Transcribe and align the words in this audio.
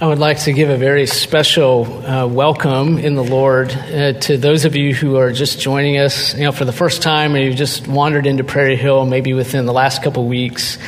I 0.00 0.06
would 0.06 0.20
like 0.20 0.38
to 0.42 0.52
give 0.52 0.70
a 0.70 0.76
very 0.76 1.06
special 1.06 2.06
uh, 2.06 2.24
welcome 2.24 2.98
in 2.98 3.16
the 3.16 3.24
Lord 3.24 3.72
uh, 3.72 4.12
to 4.12 4.36
those 4.36 4.64
of 4.64 4.76
you 4.76 4.94
who 4.94 5.16
are 5.16 5.32
just 5.32 5.58
joining 5.58 5.98
us, 5.98 6.34
you 6.34 6.44
know, 6.44 6.52
for 6.52 6.64
the 6.64 6.72
first 6.72 7.02
time, 7.02 7.34
or 7.34 7.38
you've 7.38 7.56
just 7.56 7.88
wandered 7.88 8.24
into 8.24 8.44
Prairie 8.44 8.76
Hill, 8.76 9.06
maybe 9.06 9.34
within 9.34 9.66
the 9.66 9.72
last 9.72 10.04
couple 10.04 10.28
weeks, 10.28 10.78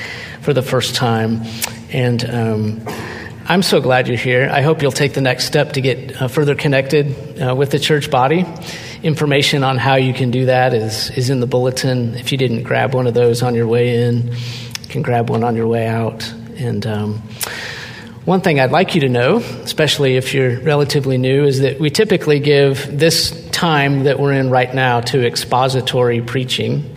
for 0.42 0.52
the 0.52 0.62
first 0.62 0.94
time. 0.94 1.42
And 1.92 2.24
um, 2.30 2.84
I'm 3.46 3.64
so 3.64 3.80
glad 3.80 4.06
you're 4.06 4.16
here. 4.16 4.48
I 4.48 4.62
hope 4.62 4.80
you'll 4.80 4.92
take 4.92 5.14
the 5.14 5.20
next 5.20 5.46
step 5.46 5.72
to 5.72 5.80
get 5.80 6.22
uh, 6.22 6.28
further 6.28 6.54
connected 6.54 7.42
uh, 7.42 7.56
with 7.56 7.72
the 7.72 7.80
church 7.80 8.12
body. 8.12 8.46
Information 9.02 9.64
on 9.64 9.76
how 9.76 9.96
you 9.96 10.14
can 10.14 10.30
do 10.30 10.46
that 10.46 10.72
is 10.72 11.10
is 11.18 11.30
in 11.30 11.40
the 11.40 11.48
bulletin. 11.48 12.14
If 12.14 12.30
you 12.30 12.38
didn't 12.38 12.62
grab 12.62 12.94
one 12.94 13.08
of 13.08 13.14
those 13.14 13.42
on 13.42 13.56
your 13.56 13.66
way 13.66 14.04
in, 14.04 14.28
you 14.28 14.88
can 14.88 15.02
grab 15.02 15.30
one 15.30 15.42
on 15.42 15.56
your 15.56 15.66
way 15.66 15.88
out. 15.88 16.32
And 16.58 16.86
um, 16.86 17.22
one 18.24 18.42
thing 18.42 18.60
I'd 18.60 18.70
like 18.70 18.94
you 18.94 19.00
to 19.02 19.08
know, 19.08 19.38
especially 19.38 20.16
if 20.16 20.34
you're 20.34 20.60
relatively 20.60 21.16
new, 21.16 21.44
is 21.44 21.60
that 21.60 21.80
we 21.80 21.88
typically 21.88 22.38
give 22.38 22.98
this 22.98 23.48
time 23.50 24.04
that 24.04 24.20
we're 24.20 24.34
in 24.34 24.50
right 24.50 24.72
now 24.74 25.00
to 25.00 25.26
expository 25.26 26.20
preaching. 26.20 26.96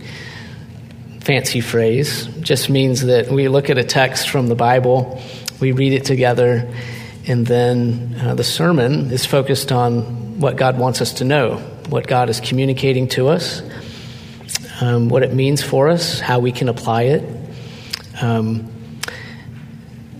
Fancy 1.20 1.62
phrase, 1.62 2.26
just 2.40 2.68
means 2.68 3.00
that 3.02 3.28
we 3.28 3.48
look 3.48 3.70
at 3.70 3.78
a 3.78 3.84
text 3.84 4.28
from 4.28 4.48
the 4.48 4.54
Bible, 4.54 5.22
we 5.60 5.72
read 5.72 5.94
it 5.94 6.04
together, 6.04 6.70
and 7.26 7.46
then 7.46 8.16
uh, 8.20 8.34
the 8.34 8.44
sermon 8.44 9.10
is 9.10 9.24
focused 9.24 9.72
on 9.72 10.38
what 10.40 10.56
God 10.56 10.78
wants 10.78 11.00
us 11.00 11.14
to 11.14 11.24
know, 11.24 11.56
what 11.88 12.06
God 12.06 12.28
is 12.28 12.38
communicating 12.38 13.08
to 13.08 13.28
us, 13.28 13.62
um, 14.82 15.08
what 15.08 15.22
it 15.22 15.32
means 15.32 15.62
for 15.62 15.88
us, 15.88 16.20
how 16.20 16.40
we 16.40 16.52
can 16.52 16.68
apply 16.68 17.04
it. 17.04 17.24
Um, 18.20 18.73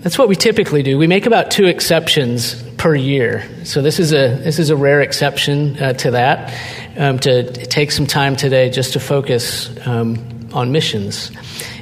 that's 0.05 0.19
what 0.19 0.29
we 0.29 0.37
typically 0.37 0.83
do. 0.83 0.99
We 0.99 1.07
make 1.07 1.25
about 1.25 1.51
two 1.51 1.65
exceptions 1.65 2.63
per 2.75 2.95
year. 2.95 3.43
So 3.65 3.81
this 3.81 3.99
is 3.99 4.13
a 4.13 4.37
this 4.37 4.59
is 4.59 4.69
a 4.69 4.77
rare 4.77 5.01
exception 5.01 5.83
uh, 5.83 5.95
to 5.95 6.11
that. 6.11 6.53
Um, 6.99 7.19
to 7.21 7.51
take 7.51 7.91
some 7.91 8.07
time 8.07 8.37
today 8.37 8.69
just 8.69 8.93
to 8.93 9.01
focus 9.01 9.75
um, 9.87 10.51
on 10.53 10.71
missions, 10.73 11.33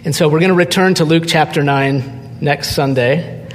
and 0.05 0.14
so 0.14 0.29
we're 0.29 0.39
going 0.39 0.51
to 0.51 0.55
return 0.55 0.95
to 0.95 1.05
Luke 1.05 1.25
chapter 1.27 1.64
nine 1.64 2.39
next 2.41 2.77
Sunday, 2.77 3.48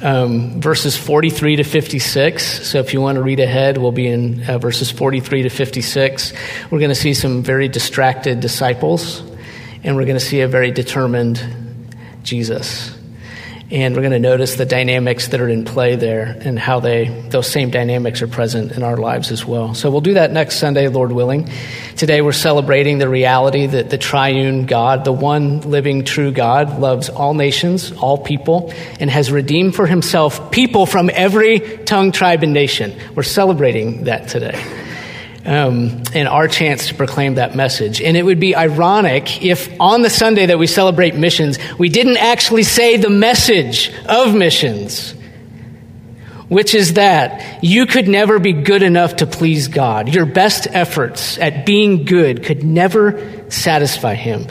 um, 0.00 0.60
verses 0.60 0.96
forty 0.96 1.28
three 1.28 1.56
to 1.56 1.62
fifty 1.62 1.98
six. 1.98 2.66
So 2.66 2.78
if 2.78 2.94
you 2.94 3.02
want 3.02 3.16
to 3.16 3.22
read 3.22 3.40
ahead, 3.40 3.76
we'll 3.76 3.92
be 3.92 4.08
in 4.08 4.42
uh, 4.48 4.58
verses 4.58 4.90
forty 4.90 5.20
three 5.20 5.42
to 5.42 5.50
fifty 5.50 5.82
six. 5.82 6.32
We're 6.70 6.80
going 6.80 6.88
to 6.88 6.96
see 6.96 7.12
some 7.12 7.42
very 7.42 7.68
distracted 7.68 8.40
disciples, 8.40 9.20
and 9.84 9.96
we're 9.96 10.06
going 10.06 10.18
to 10.18 10.24
see 10.24 10.40
a 10.40 10.48
very 10.48 10.70
determined 10.70 11.40
Jesus 12.22 12.97
and 13.70 13.94
we're 13.94 14.00
going 14.00 14.12
to 14.12 14.18
notice 14.18 14.56
the 14.56 14.64
dynamics 14.64 15.28
that 15.28 15.40
are 15.40 15.48
in 15.48 15.64
play 15.64 15.96
there 15.96 16.36
and 16.40 16.58
how 16.58 16.80
they 16.80 17.08
those 17.28 17.46
same 17.46 17.70
dynamics 17.70 18.22
are 18.22 18.28
present 18.28 18.72
in 18.72 18.82
our 18.82 18.96
lives 18.96 19.30
as 19.30 19.44
well. 19.44 19.74
So 19.74 19.90
we'll 19.90 20.00
do 20.00 20.14
that 20.14 20.32
next 20.32 20.56
sunday 20.56 20.88
lord 20.88 21.12
willing. 21.12 21.50
Today 21.96 22.22
we're 22.22 22.32
celebrating 22.32 22.98
the 22.98 23.08
reality 23.08 23.66
that 23.66 23.90
the 23.90 23.98
triune 23.98 24.66
god 24.66 25.04
the 25.04 25.12
one 25.12 25.60
living 25.60 26.04
true 26.04 26.32
god 26.32 26.80
loves 26.80 27.10
all 27.10 27.34
nations 27.34 27.92
all 27.92 28.16
people 28.16 28.72
and 29.00 29.10
has 29.10 29.30
redeemed 29.30 29.74
for 29.74 29.86
himself 29.86 30.50
people 30.50 30.86
from 30.86 31.10
every 31.12 31.60
tongue 31.60 32.12
tribe 32.12 32.42
and 32.42 32.52
nation. 32.52 32.98
We're 33.14 33.22
celebrating 33.22 34.04
that 34.04 34.28
today 34.28 34.86
um, 35.48 36.02
and 36.12 36.28
our 36.28 36.46
chance 36.46 36.88
to 36.88 36.94
proclaim 36.94 37.36
that 37.36 37.56
message. 37.56 38.02
And 38.02 38.18
it 38.18 38.22
would 38.22 38.38
be 38.38 38.54
ironic 38.54 39.42
if 39.42 39.80
on 39.80 40.02
the 40.02 40.10
Sunday 40.10 40.44
that 40.46 40.58
we 40.58 40.66
celebrate 40.66 41.14
missions, 41.14 41.58
we 41.78 41.88
didn't 41.88 42.18
actually 42.18 42.64
say 42.64 42.98
the 42.98 43.08
message 43.08 43.90
of 44.06 44.34
missions, 44.34 45.14
which 46.48 46.74
is 46.74 46.94
that 46.94 47.64
you 47.64 47.86
could 47.86 48.08
never 48.08 48.38
be 48.38 48.52
good 48.52 48.82
enough 48.82 49.16
to 49.16 49.26
please 49.26 49.68
God. 49.68 50.14
Your 50.14 50.26
best 50.26 50.66
efforts 50.70 51.38
at 51.38 51.64
being 51.64 52.04
good 52.04 52.44
could 52.44 52.62
never 52.62 53.50
satisfy 53.50 54.16
Him. 54.16 54.46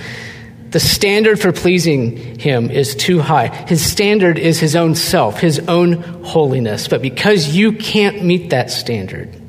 The 0.72 0.80
standard 0.80 1.40
for 1.40 1.52
pleasing 1.52 2.40
Him 2.40 2.72
is 2.72 2.96
too 2.96 3.20
high. 3.20 3.50
His 3.68 3.86
standard 3.86 4.40
is 4.40 4.60
His 4.60 4.76
own 4.76 4.96
self, 4.96 5.40
His 5.40 5.60
own 5.60 5.94
holiness. 6.24 6.88
But 6.88 7.04
because 7.04 7.56
you 7.56 7.74
can't 7.74 8.24
meet 8.24 8.50
that 8.50 8.72
standard, 8.72 9.44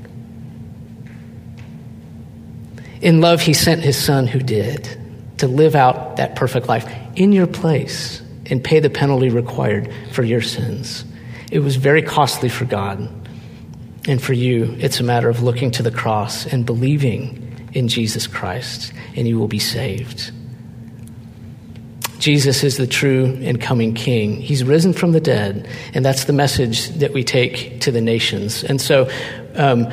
in 3.01 3.21
love, 3.21 3.41
he 3.41 3.53
sent 3.55 3.83
his 3.83 3.97
son 3.97 4.27
who 4.27 4.41
did 4.41 4.89
to 5.39 5.47
live 5.47 5.75
out 5.75 6.17
that 6.17 6.37
perfect 6.37 6.67
life 6.67 6.87
in 7.15 7.33
your 7.33 7.47
place 7.47 8.23
and 8.47 8.63
pay 8.63 8.81
the 8.81 8.91
penalty 8.91 9.29
required 9.29 9.93
for 10.13 10.23
your 10.23 10.41
sins. 10.41 11.05
It 11.51 11.61
was 11.61 11.77
very 11.77 12.03
costly 12.03 12.49
for 12.49 12.65
God. 12.65 13.09
And 14.07 14.23
for 14.23 14.33
you, 14.33 14.75
it's 14.79 15.01
a 15.01 15.05
matter 15.05 15.29
of 15.29 15.43
looking 15.43 15.71
to 15.73 15.83
the 15.83 15.91
cross 15.91 16.47
and 16.47 16.65
believing 16.65 17.45
in 17.75 17.89
Jesus 17.89 18.27
Christ, 18.27 18.93
and 19.15 19.29
you 19.29 19.39
will 19.39 19.49
be 19.49 19.59
saved. 19.59 20.33
Jesus 22.19 22.65
is 22.65 22.79
the 22.79 22.87
true 22.87 23.39
and 23.43 23.61
coming 23.61 23.95
King. 23.95 24.41
He's 24.41 24.65
risen 24.65 24.93
from 24.93 25.13
the 25.13 25.21
dead, 25.21 25.69
and 25.95 26.05
that's 26.05 26.25
the 26.25 26.33
message 26.33 26.89
that 26.99 27.13
we 27.13 27.23
take 27.23 27.81
to 27.83 27.93
the 27.93 28.01
nations. 28.01 28.65
And 28.65 28.81
so, 28.81 29.11
um, 29.55 29.87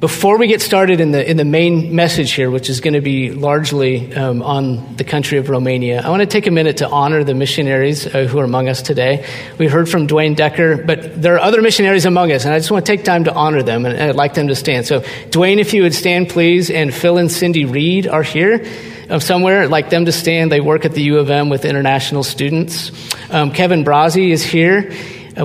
before 0.00 0.38
we 0.38 0.46
get 0.46 0.62
started 0.62 1.00
in 1.00 1.10
the, 1.10 1.28
in 1.28 1.36
the 1.36 1.44
main 1.44 1.94
message 1.94 2.30
here, 2.32 2.50
which 2.50 2.70
is 2.70 2.80
going 2.80 2.94
to 2.94 3.00
be 3.00 3.32
largely 3.32 4.14
um, 4.14 4.42
on 4.42 4.94
the 4.94 5.02
country 5.02 5.38
of 5.38 5.48
Romania, 5.48 6.00
I 6.02 6.10
want 6.10 6.20
to 6.20 6.26
take 6.26 6.46
a 6.46 6.52
minute 6.52 6.78
to 6.78 6.88
honor 6.88 7.24
the 7.24 7.34
missionaries 7.34 8.06
uh, 8.06 8.24
who 8.24 8.38
are 8.38 8.44
among 8.44 8.68
us 8.68 8.80
today. 8.80 9.26
We 9.58 9.66
heard 9.66 9.88
from 9.88 10.06
Dwayne 10.06 10.36
Decker, 10.36 10.84
but 10.84 11.20
there 11.20 11.34
are 11.34 11.40
other 11.40 11.62
missionaries 11.62 12.04
among 12.04 12.30
us, 12.30 12.44
and 12.44 12.54
I 12.54 12.58
just 12.58 12.70
want 12.70 12.86
to 12.86 12.92
take 12.96 13.04
time 13.04 13.24
to 13.24 13.34
honor 13.34 13.64
them, 13.64 13.86
and 13.86 14.00
I'd 14.00 14.14
like 14.14 14.34
them 14.34 14.46
to 14.48 14.54
stand. 14.54 14.86
So, 14.86 15.00
Dwayne, 15.00 15.58
if 15.58 15.74
you 15.74 15.82
would 15.82 15.94
stand, 15.94 16.28
please, 16.28 16.70
and 16.70 16.94
Phil 16.94 17.18
and 17.18 17.30
Cindy 17.30 17.64
Reed 17.64 18.06
are 18.06 18.22
here. 18.22 18.64
Um, 19.10 19.20
somewhere, 19.20 19.62
I'd 19.62 19.70
like 19.70 19.90
them 19.90 20.04
to 20.04 20.12
stand. 20.12 20.52
They 20.52 20.60
work 20.60 20.84
at 20.84 20.92
the 20.92 21.02
U 21.02 21.18
of 21.18 21.28
M 21.28 21.48
with 21.48 21.64
international 21.64 22.22
students. 22.22 22.92
Um, 23.30 23.50
Kevin 23.50 23.84
Brazzi 23.84 24.30
is 24.30 24.44
here 24.44 24.92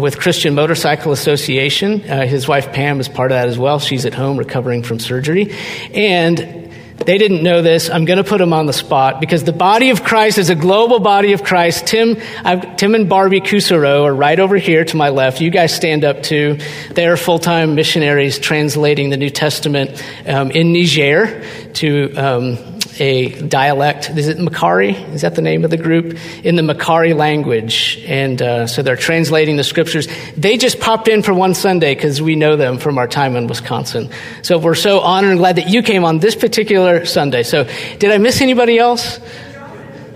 with 0.02 0.20
Christian 0.20 0.56
Motorcycle 0.56 1.12
Association. 1.12 2.02
Uh, 2.10 2.26
his 2.26 2.48
wife 2.48 2.72
Pam 2.74 3.00
is 3.00 3.08
part 3.08 3.32
of 3.32 3.36
that 3.36 3.48
as 3.48 3.58
well. 3.58 3.80
She's 3.80 4.06
at 4.06 4.14
home 4.14 4.38
recovering 4.38 4.84
from 4.84 5.00
surgery. 5.00 5.56
And 5.94 6.64
they 7.06 7.18
didn't 7.18 7.44
know 7.44 7.62
this. 7.62 7.90
I'm 7.90 8.06
going 8.06 8.18
to 8.18 8.24
put 8.24 8.38
them 8.38 8.54
on 8.54 8.66
the 8.66 8.74
spot 8.74 9.20
because 9.20 9.44
the 9.44 9.54
body 9.54 9.90
of 9.90 10.04
Christ 10.04 10.38
is 10.38 10.50
a 10.50 10.56
global 10.56 11.00
body 11.00 11.34
of 11.34 11.44
Christ. 11.44 11.88
Tim, 11.88 12.18
I've, 12.44 12.78
Tim 12.78 12.96
and 12.96 13.10
Barbie 13.10 13.42
Cusero 13.42 14.04
are 14.04 14.14
right 14.14 14.40
over 14.40 14.56
here 14.56 14.86
to 14.86 14.98
my 14.98 15.10
left. 15.10 15.42
You 15.42 15.50
guys 15.50 15.74
stand 15.74 16.06
up 16.06 16.24
too. 16.24 16.60
They 16.92 17.08
are 17.08 17.18
full-time 17.18 17.76
missionaries 17.76 18.40
translating 18.40 19.10
the 19.10 19.18
New 19.18 19.30
Testament 19.30 20.02
um, 20.26 20.52
in 20.52 20.72
Niger 20.72 21.44
to 21.74 22.14
um, 22.16 22.73
a 23.00 23.42
dialect. 23.42 24.10
Is 24.10 24.28
it 24.28 24.38
Makari? 24.38 25.14
Is 25.14 25.22
that 25.22 25.36
the 25.36 25.42
name 25.42 25.64
of 25.64 25.72
the 25.72 25.78
group? 25.78 26.18
In 26.44 26.56
the 26.56 26.62
Makari 26.62 27.16
language. 27.16 28.04
And 28.06 28.42
uh, 28.42 28.68
so 28.68 28.82
they're 28.82 28.96
translating 28.96 29.58
the 29.58 29.64
scriptures. 29.64 30.08
They 30.38 30.58
just 30.58 30.80
popped 30.80 31.08
in 31.08 31.24
for 31.24 31.34
one 31.34 31.54
Sunday 31.54 31.96
because 31.96 32.22
we 32.22 32.36
know 32.36 32.56
them 32.56 32.78
from 32.78 32.98
our 32.98 33.08
time 33.08 33.36
in 33.36 33.48
Wisconsin. 33.48 34.10
So 34.42 34.58
we're 34.58 34.76
so 34.76 35.00
honored 35.00 35.32
and 35.32 35.40
glad 35.40 35.58
that 35.58 35.70
you 35.70 35.84
came 35.84 36.04
on 36.04 36.20
this 36.20 36.36
particular 36.36 37.06
Sunday. 37.06 37.44
So 37.44 37.68
did 38.00 38.12
I 38.12 38.18
miss 38.18 38.42
anybody 38.42 38.78
else? 38.78 39.20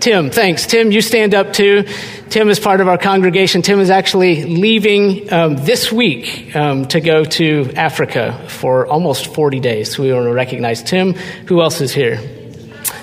Tim, 0.00 0.30
thanks. 0.30 0.66
Tim, 0.66 0.92
you 0.92 1.00
stand 1.00 1.34
up 1.34 1.52
too. 1.52 1.84
Tim 2.30 2.50
is 2.50 2.60
part 2.60 2.80
of 2.80 2.86
our 2.86 2.98
congregation. 2.98 3.62
Tim 3.62 3.80
is 3.80 3.90
actually 3.90 4.44
leaving 4.44 5.32
um, 5.32 5.56
this 5.56 5.90
week 5.90 6.54
um, 6.54 6.86
to 6.88 7.00
go 7.00 7.24
to 7.24 7.72
Africa 7.74 8.44
for 8.48 8.86
almost 8.86 9.34
40 9.34 9.58
days. 9.58 9.96
So 9.96 10.04
we 10.04 10.12
want 10.12 10.26
to 10.26 10.32
recognize 10.32 10.84
Tim. 10.84 11.14
Who 11.14 11.60
else 11.60 11.80
is 11.80 11.92
here? 11.92 12.20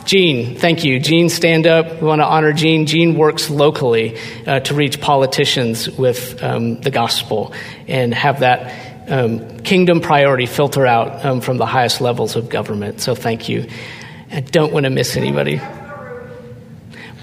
Gene, 0.06 0.56
thank 0.56 0.84
you. 0.84 1.00
Gene, 1.00 1.30
stand 1.30 1.66
up. 1.66 2.00
We 2.00 2.08
want 2.08 2.22
to 2.22 2.26
honor 2.26 2.54
Gene. 2.54 2.86
Gene 2.86 3.16
works 3.16 3.50
locally 3.50 4.20
uh, 4.46 4.60
to 4.60 4.76
reach 4.76 5.02
politicians 5.02 5.90
with 5.90 6.44
um, 6.44 6.80
the 6.82 6.92
gospel 6.92 7.54
and 7.88 8.14
have 8.14 8.42
that 8.42 9.10
um, 9.10 9.60
kingdom 9.62 10.02
priority 10.02 10.46
filter 10.46 10.86
out 10.86 11.26
um, 11.26 11.42
from 11.42 11.58
the 11.58 11.66
highest 11.66 12.02
levels 12.02 12.36
of 12.36 12.50
government. 12.50 13.02
So 13.02 13.16
thank 13.16 13.50
you. 13.50 13.68
I 14.32 14.42
don't 14.42 14.72
want 14.72 14.84
to 14.84 14.92
miss 14.92 15.18
anybody. 15.18 15.60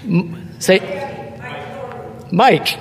M- 0.03 0.59
say, 0.59 0.79
Mike. 2.31 2.77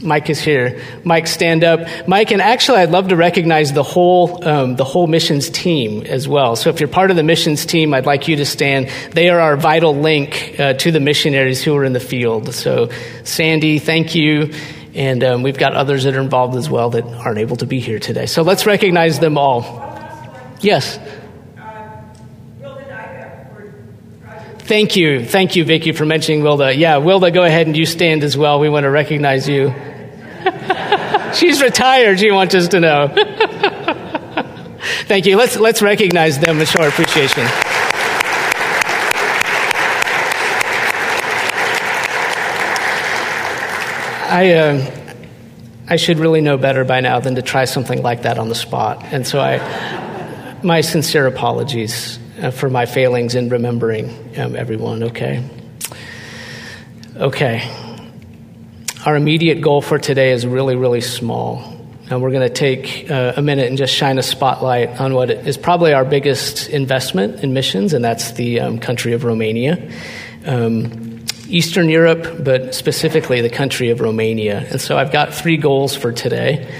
Mike 0.00 0.30
is 0.30 0.40
here. 0.40 0.80
Mike, 1.04 1.26
stand 1.26 1.64
up. 1.64 1.80
Mike, 2.06 2.30
and 2.30 2.40
actually, 2.40 2.78
I'd 2.78 2.90
love 2.90 3.08
to 3.08 3.16
recognize 3.16 3.72
the 3.72 3.82
whole 3.82 4.46
um, 4.46 4.76
the 4.76 4.84
whole 4.84 5.06
missions 5.06 5.50
team 5.50 6.02
as 6.02 6.28
well. 6.28 6.56
So, 6.56 6.70
if 6.70 6.80
you're 6.80 6.88
part 6.88 7.10
of 7.10 7.16
the 7.16 7.22
missions 7.22 7.66
team, 7.66 7.92
I'd 7.94 8.06
like 8.06 8.28
you 8.28 8.36
to 8.36 8.46
stand. 8.46 8.88
They 9.12 9.28
are 9.28 9.40
our 9.40 9.56
vital 9.56 9.94
link 9.94 10.54
uh, 10.58 10.74
to 10.74 10.92
the 10.92 11.00
missionaries 11.00 11.62
who 11.62 11.76
are 11.76 11.84
in 11.84 11.92
the 11.92 12.00
field. 12.00 12.54
So, 12.54 12.90
Sandy, 13.24 13.78
thank 13.78 14.14
you. 14.14 14.52
And 14.94 15.22
um, 15.22 15.42
we've 15.42 15.58
got 15.58 15.74
others 15.74 16.04
that 16.04 16.14
are 16.14 16.20
involved 16.20 16.56
as 16.56 16.70
well 16.70 16.90
that 16.90 17.04
aren't 17.04 17.38
able 17.38 17.56
to 17.56 17.66
be 17.66 17.80
here 17.80 17.98
today. 17.98 18.26
So, 18.26 18.42
let's 18.42 18.66
recognize 18.66 19.18
them 19.18 19.36
all. 19.36 19.62
Yes. 20.60 20.98
Thank 24.68 24.96
you. 24.96 25.24
Thank 25.24 25.56
you, 25.56 25.64
Vicki, 25.64 25.92
for 25.92 26.04
mentioning 26.04 26.42
Wilda. 26.42 26.74
Yeah, 26.74 26.98
Wilda, 26.98 27.30
go 27.30 27.42
ahead 27.42 27.66
and 27.66 27.74
you 27.74 27.86
stand 27.86 28.22
as 28.22 28.36
well. 28.36 28.60
We 28.60 28.68
want 28.68 28.84
to 28.84 28.90
recognize 28.90 29.48
you. 29.48 29.72
She's 31.34 31.62
retired, 31.62 32.20
she 32.20 32.30
wants 32.30 32.54
us 32.54 32.68
to 32.68 32.80
know. 32.80 33.08
Thank 35.06 35.24
you. 35.24 35.38
Let's, 35.38 35.56
let's 35.56 35.80
recognize 35.80 36.38
them 36.38 36.62
show 36.66 36.82
our 36.82 36.88
appreciation. 36.88 37.44
I, 44.30 44.52
uh, 44.52 44.90
I 45.88 45.96
should 45.96 46.18
really 46.18 46.42
know 46.42 46.58
better 46.58 46.84
by 46.84 47.00
now 47.00 47.20
than 47.20 47.36
to 47.36 47.42
try 47.42 47.64
something 47.64 48.02
like 48.02 48.20
that 48.22 48.38
on 48.38 48.50
the 48.50 48.54
spot. 48.54 49.02
And 49.04 49.26
so 49.26 49.40
I, 49.40 50.58
my 50.62 50.82
sincere 50.82 51.26
apologies 51.26 52.18
for 52.50 52.70
my 52.70 52.86
failings 52.86 53.34
in 53.34 53.48
remembering 53.48 54.38
um, 54.38 54.54
everyone, 54.54 55.02
okay? 55.04 55.42
Okay. 57.16 57.68
Our 59.04 59.16
immediate 59.16 59.60
goal 59.60 59.80
for 59.80 59.98
today 59.98 60.32
is 60.32 60.46
really, 60.46 60.76
really 60.76 61.00
small. 61.00 61.76
And 62.10 62.22
we're 62.22 62.30
going 62.30 62.48
to 62.48 62.54
take 62.54 63.10
uh, 63.10 63.34
a 63.36 63.42
minute 63.42 63.68
and 63.68 63.76
just 63.76 63.92
shine 63.92 64.18
a 64.18 64.22
spotlight 64.22 65.00
on 65.00 65.14
what 65.14 65.30
is 65.30 65.58
probably 65.58 65.92
our 65.92 66.04
biggest 66.04 66.68
investment 66.68 67.42
in 67.44 67.52
missions, 67.52 67.92
and 67.92 68.02
that's 68.02 68.32
the 68.32 68.60
um, 68.60 68.78
country 68.78 69.12
of 69.12 69.24
Romania. 69.24 69.90
Um, 70.46 71.26
Eastern 71.48 71.88
Europe, 71.88 72.44
but 72.44 72.74
specifically 72.74 73.40
the 73.40 73.50
country 73.50 73.90
of 73.90 74.00
Romania. 74.00 74.66
And 74.70 74.80
so 74.80 74.96
I've 74.96 75.12
got 75.12 75.34
three 75.34 75.56
goals 75.56 75.94
for 75.94 76.12
today. 76.12 76.72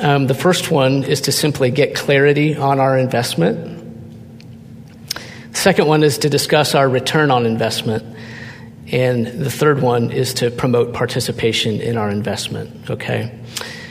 Um, 0.00 0.26
the 0.26 0.34
first 0.34 0.70
one 0.70 1.04
is 1.04 1.22
to 1.22 1.32
simply 1.32 1.70
get 1.70 1.94
clarity 1.94 2.56
on 2.56 2.80
our 2.80 2.98
investment. 2.98 3.79
Second 5.60 5.88
one 5.88 6.02
is 6.02 6.16
to 6.16 6.30
discuss 6.30 6.74
our 6.74 6.88
return 6.88 7.30
on 7.30 7.44
investment. 7.44 8.16
And 8.90 9.26
the 9.26 9.50
third 9.50 9.82
one 9.82 10.10
is 10.10 10.32
to 10.34 10.50
promote 10.50 10.94
participation 10.94 11.82
in 11.82 11.98
our 11.98 12.08
investment, 12.08 12.88
okay? 12.88 13.38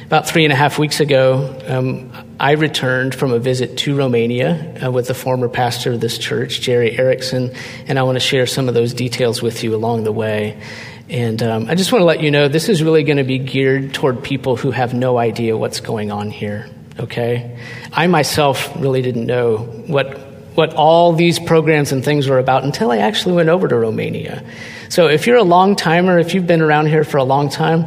About 0.03 0.27
three 0.27 0.45
and 0.45 0.51
a 0.51 0.55
half 0.55 0.79
weeks 0.79 0.99
ago, 0.99 1.55
um, 1.67 2.11
I 2.39 2.53
returned 2.53 3.13
from 3.13 3.31
a 3.33 3.37
visit 3.37 3.77
to 3.77 3.95
Romania 3.95 4.83
uh, 4.83 4.91
with 4.91 5.09
the 5.09 5.13
former 5.13 5.47
pastor 5.47 5.91
of 5.91 6.01
this 6.01 6.17
church, 6.17 6.59
Jerry 6.59 6.97
Erickson, 6.97 7.53
and 7.85 7.99
I 7.99 8.01
want 8.01 8.15
to 8.15 8.19
share 8.19 8.47
some 8.47 8.67
of 8.67 8.73
those 8.73 8.95
details 8.95 9.43
with 9.43 9.63
you 9.63 9.75
along 9.75 10.05
the 10.05 10.11
way. 10.11 10.59
And 11.07 11.43
um, 11.43 11.67
I 11.69 11.75
just 11.75 11.91
want 11.91 12.01
to 12.01 12.07
let 12.07 12.21
you 12.21 12.31
know 12.31 12.47
this 12.47 12.67
is 12.67 12.81
really 12.81 13.03
going 13.03 13.17
to 13.17 13.23
be 13.23 13.37
geared 13.37 13.93
toward 13.93 14.23
people 14.23 14.55
who 14.55 14.71
have 14.71 14.95
no 14.95 15.19
idea 15.19 15.55
what's 15.55 15.81
going 15.81 16.11
on 16.11 16.31
here, 16.31 16.67
okay? 16.99 17.59
I 17.93 18.07
myself 18.07 18.75
really 18.75 19.03
didn't 19.03 19.27
know 19.27 19.57
what 19.85 20.28
what 20.55 20.73
all 20.73 21.13
these 21.13 21.39
programs 21.39 21.91
and 21.91 22.03
things 22.03 22.27
were 22.27 22.39
about 22.39 22.63
until 22.63 22.91
I 22.91 22.97
actually 22.97 23.35
went 23.35 23.49
over 23.49 23.67
to 23.67 23.75
Romania. 23.75 24.43
So 24.89 25.07
if 25.07 25.27
you're 25.27 25.37
a 25.37 25.43
long 25.43 25.75
timer, 25.75 26.19
if 26.19 26.33
you've 26.33 26.47
been 26.47 26.61
around 26.61 26.87
here 26.87 27.03
for 27.03 27.17
a 27.17 27.23
long 27.23 27.49
time, 27.49 27.85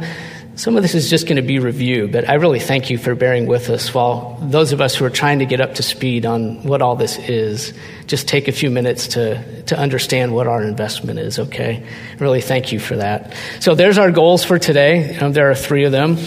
some 0.55 0.77
of 0.77 0.83
this 0.83 0.93
is 0.93 1.09
just 1.09 1.25
going 1.25 1.37
to 1.37 1.41
be 1.41 1.57
review, 1.57 2.07
but 2.07 2.29
I 2.29 2.35
really 2.35 2.59
thank 2.59 2.91
you 2.91 2.99
for 2.99 3.15
bearing 3.15 3.47
with 3.47 3.71
us 3.71 3.91
while 3.91 4.37
those 4.39 4.71
of 4.71 4.81
us 4.81 4.93
who 4.95 5.03
are 5.03 5.09
trying 5.09 5.39
to 5.39 5.45
get 5.47 5.59
up 5.59 5.75
to 5.75 5.83
speed 5.83 6.27
on 6.27 6.61
what 6.63 6.81
all 6.81 6.95
this 6.95 7.17
is 7.17 7.73
just 8.05 8.27
take 8.27 8.47
a 8.47 8.51
few 8.51 8.69
minutes 8.69 9.07
to, 9.09 9.63
to 9.63 9.77
understand 9.77 10.33
what 10.33 10.45
our 10.45 10.61
investment 10.61 11.17
is, 11.17 11.39
okay? 11.39 11.83
Really 12.19 12.41
thank 12.41 12.71
you 12.71 12.79
for 12.79 12.97
that. 12.97 13.33
So 13.61 13.73
there's 13.73 13.97
our 13.97 14.11
goals 14.11 14.43
for 14.43 14.59
today. 14.59 15.17
Um, 15.17 15.33
there 15.33 15.49
are 15.49 15.55
three 15.55 15.85
of 15.85 15.91
them. 15.91 16.17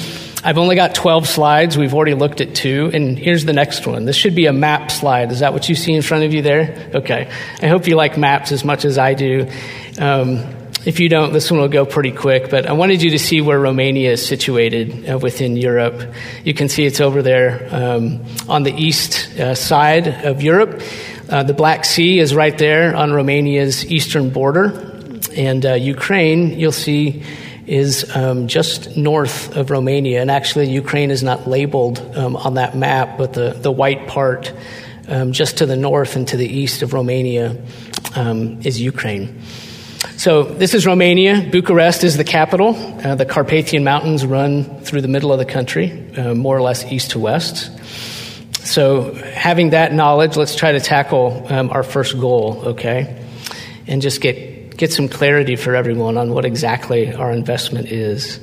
I've 0.45 0.59
only 0.59 0.77
got 0.77 0.95
12 0.95 1.27
slides. 1.27 1.77
We've 1.77 1.95
already 1.95 2.15
looked 2.15 2.41
at 2.41 2.55
two. 2.55 2.91
And 2.93 3.19
here's 3.19 3.45
the 3.45 3.53
next 3.53 3.87
one. 3.87 4.05
This 4.05 4.17
should 4.17 4.35
be 4.35 4.47
a 4.47 4.53
map 4.53 4.91
slide. 4.91 5.33
Is 5.33 5.41
that 5.41 5.53
what 5.53 5.69
you 5.69 5.75
see 5.75 5.93
in 5.93 6.03
front 6.03 6.25
of 6.25 6.35
you 6.35 6.43
there? 6.43 6.91
Okay. 6.95 7.31
I 7.63 7.67
hope 7.67 7.87
you 7.87 7.97
like 7.97 8.17
maps 8.17 8.53
as 8.53 8.65
much 8.65 8.85
as 8.85 8.99
I 8.99 9.15
do. 9.15 9.49
Um, 9.99 10.45
if 10.87 11.01
you 11.01 11.09
don't, 11.09 11.33
this 11.33 11.51
one 11.51 11.61
will 11.61 11.69
go 11.69 11.85
pretty 11.85 12.13
quick, 12.13 12.49
but 12.49 12.67
I 12.67 12.73
wanted 12.73 13.03
you 13.03 13.11
to 13.11 13.19
see 13.19 13.41
where 13.41 13.59
Romania 13.59 14.13
is 14.13 14.25
situated 14.25 15.11
uh, 15.11 15.19
within 15.19 15.57
Europe. 15.57 16.15
You 16.45 16.55
can 16.55 16.69
see 16.69 16.87
it's 16.87 17.01
over 17.01 17.23
there 17.23 17.69
um, 17.73 18.25
on 18.49 18.63
the 18.63 18.73
east 18.73 19.37
uh, 19.37 19.57
side 19.57 20.07
of 20.25 20.43
Europe. 20.43 20.81
Uh, 21.29 21.43
the 21.43 21.55
Black 21.55 21.85
Sea 21.85 22.21
is 22.21 22.37
right 22.37 22.57
there 22.57 22.95
on 22.95 23.13
Romania's 23.13 23.85
eastern 23.91 24.31
border. 24.31 24.67
And 25.37 25.67
uh, 25.67 25.73
Ukraine, 25.75 26.57
you'll 26.57 26.71
see, 26.71 27.25
is 27.67 28.15
um, 28.17 28.47
just 28.49 28.97
north 28.97 29.57
of 29.57 29.71
Romania. 29.71 30.21
And 30.21 30.31
actually, 30.31 30.71
Ukraine 30.71 31.11
is 31.11 31.23
not 31.23 31.49
labeled 31.49 32.01
um, 32.17 32.37
on 32.37 32.55
that 32.55 32.77
map, 32.77 33.19
but 33.19 33.33
the, 33.33 33.51
the 33.51 33.73
white 33.73 34.07
part 34.07 34.53
um, 35.09 35.33
just 35.33 35.59
to 35.59 35.67
the 35.67 35.77
north 35.77 36.17
and 36.17 36.27
to 36.29 36.37
the 36.37 36.47
east 36.47 36.83
of 36.83 36.93
Romania 36.93 37.57
um, 38.15 38.61
is 38.63 38.81
Ukraine. 38.81 39.41
So, 40.17 40.45
this 40.45 40.75
is 40.75 40.87
Romania. 40.87 41.47
Bucharest 41.51 42.05
is 42.05 42.17
the 42.17 42.25
capital. 42.25 42.75
Uh, 42.75 43.17
the 43.17 43.27
Carpathian 43.27 43.85
Mountains 43.85 44.25
run 44.25 44.81
through 44.81 45.03
the 45.03 45.09
middle 45.09 45.33
of 45.33 45.39
the 45.39 45.45
country, 45.45 46.15
uh, 46.17 46.35
more 46.35 46.57
or 46.57 46.63
less 46.63 46.85
east 46.91 47.11
to 47.13 47.19
west. 47.19 47.71
So, 48.67 49.15
having 49.15 49.71
that 49.71 49.93
knowledge, 49.93 50.37
let's 50.37 50.55
try 50.55 50.73
to 50.73 50.81
tackle 50.81 51.47
um, 51.49 51.71
our 51.71 51.83
first 51.83 52.19
goal, 52.19 52.63
okay? 52.69 53.23
And 53.87 54.01
just 54.01 54.21
get 54.21 54.56
get 54.77 54.93
some 54.93 55.09
clarity 55.09 55.57
for 55.57 55.75
everyone 55.75 56.17
on 56.17 56.33
what 56.33 56.45
exactly 56.45 57.15
our 57.15 57.33
investment 57.33 57.89
is. 57.89 58.41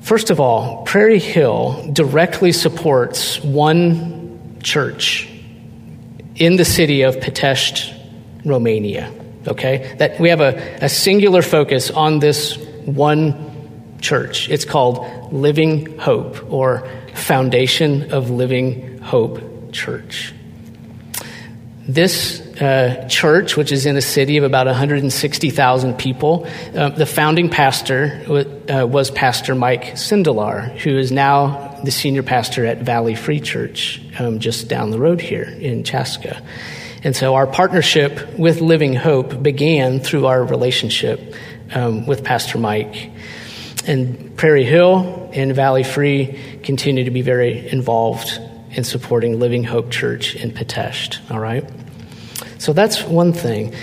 First 0.00 0.30
of 0.30 0.40
all, 0.40 0.82
Prairie 0.84 1.18
Hill 1.18 1.90
directly 1.92 2.52
supports 2.52 3.40
one 3.44 4.58
church 4.62 5.28
in 6.36 6.56
the 6.56 6.64
city 6.64 7.02
of 7.02 7.16
Pitești, 7.16 7.94
Romania. 8.44 9.12
Okay? 9.46 9.94
That 9.98 10.18
we 10.18 10.30
have 10.30 10.40
a, 10.40 10.78
a 10.82 10.88
singular 10.88 11.42
focus 11.42 11.90
on 11.90 12.18
this 12.18 12.56
one 12.86 13.98
church. 14.00 14.48
It's 14.48 14.64
called 14.64 15.32
Living 15.32 15.98
Hope 15.98 16.50
or 16.50 16.88
Foundation 17.14 18.12
of 18.12 18.30
Living 18.30 18.98
Hope 18.98 19.72
Church. 19.72 20.34
This 21.86 22.40
uh, 22.60 23.08
church, 23.08 23.56
which 23.56 23.72
is 23.72 23.86
in 23.86 23.96
a 23.96 24.02
city 24.02 24.36
of 24.36 24.44
about 24.44 24.66
160,000 24.66 25.94
people, 25.98 26.46
uh, 26.74 26.90
the 26.90 27.06
founding 27.06 27.48
pastor 27.48 28.20
uh, 28.68 28.86
was 28.86 29.10
Pastor 29.10 29.54
Mike 29.54 29.94
Sindelar, 29.94 30.76
who 30.78 30.98
is 30.98 31.10
now 31.10 31.80
the 31.84 31.90
senior 31.90 32.22
pastor 32.22 32.66
at 32.66 32.78
Valley 32.78 33.14
Free 33.14 33.40
Church, 33.40 34.02
um, 34.18 34.40
just 34.40 34.68
down 34.68 34.90
the 34.90 34.98
road 34.98 35.20
here 35.20 35.44
in 35.44 35.84
Chaska. 35.84 36.42
And 37.02 37.16
so 37.16 37.34
our 37.34 37.46
partnership 37.46 38.38
with 38.38 38.60
Living 38.60 38.94
Hope 38.94 39.42
began 39.42 40.00
through 40.00 40.26
our 40.26 40.44
relationship 40.44 41.34
um, 41.72 42.06
with 42.06 42.24
Pastor 42.24 42.58
Mike. 42.58 43.10
And 43.86 44.36
Prairie 44.36 44.64
Hill 44.64 45.30
and 45.32 45.54
Valley 45.54 45.82
Free 45.82 46.58
continue 46.62 47.04
to 47.04 47.10
be 47.10 47.22
very 47.22 47.70
involved 47.70 48.38
in 48.72 48.84
supporting 48.84 49.40
Living 49.40 49.64
Hope 49.64 49.90
Church 49.90 50.36
in 50.36 50.50
Pitești, 50.50 51.18
all 51.30 51.40
right? 51.40 51.64
So 52.60 52.74
that's 52.74 53.02
one 53.02 53.32
thing. 53.32 53.74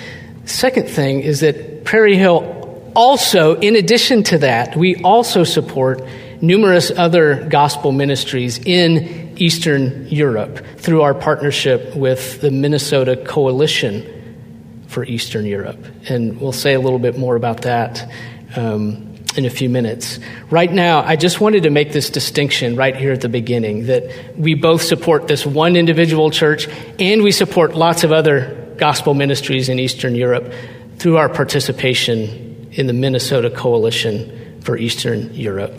Second 0.45 0.87
thing 0.87 1.21
is 1.21 1.39
that 1.39 1.83
Prairie 1.83 2.15
Hill 2.15 2.91
also, 2.95 3.55
in 3.55 3.75
addition 3.75 4.21
to 4.25 4.37
that, 4.37 4.75
we 4.75 4.97
also 4.97 5.43
support 5.43 6.03
numerous 6.41 6.91
other 6.91 7.47
gospel 7.49 7.91
ministries 7.91 8.59
in 8.59 9.33
Eastern 9.37 10.05
Europe 10.09 10.63
through 10.77 11.01
our 11.01 11.15
partnership 11.15 11.95
with 11.95 12.39
the 12.41 12.51
Minnesota 12.51 13.17
Coalition 13.17 14.85
for 14.85 15.03
Eastern 15.03 15.47
Europe. 15.47 15.83
And 16.07 16.39
we'll 16.39 16.51
say 16.51 16.75
a 16.75 16.79
little 16.79 16.99
bit 16.99 17.17
more 17.17 17.35
about 17.35 17.63
that 17.63 18.11
um, 18.55 19.15
in 19.35 19.45
a 19.45 19.49
few 19.49 19.69
minutes. 19.69 20.19
Right 20.51 20.71
now, 20.71 21.01
I 21.01 21.15
just 21.15 21.41
wanted 21.41 21.63
to 21.63 21.71
make 21.71 21.93
this 21.93 22.11
distinction 22.11 22.75
right 22.75 22.95
here 22.95 23.11
at 23.11 23.21
the 23.21 23.29
beginning 23.29 23.87
that 23.87 24.37
we 24.37 24.53
both 24.53 24.83
support 24.83 25.27
this 25.27 25.47
one 25.47 25.75
individual 25.75 26.29
church 26.29 26.67
and 26.99 27.23
we 27.23 27.31
support 27.31 27.73
lots 27.73 28.03
of 28.03 28.11
other 28.11 28.65
gospel 28.77 29.13
ministries 29.13 29.69
in 29.69 29.79
Eastern 29.79 30.15
Europe 30.15 30.53
through 30.97 31.17
our 31.17 31.29
participation 31.29 32.69
in 32.71 32.87
the 32.87 32.93
Minnesota 32.93 33.49
Coalition 33.49 34.61
for 34.61 34.77
Eastern 34.77 35.33
Europe. 35.33 35.73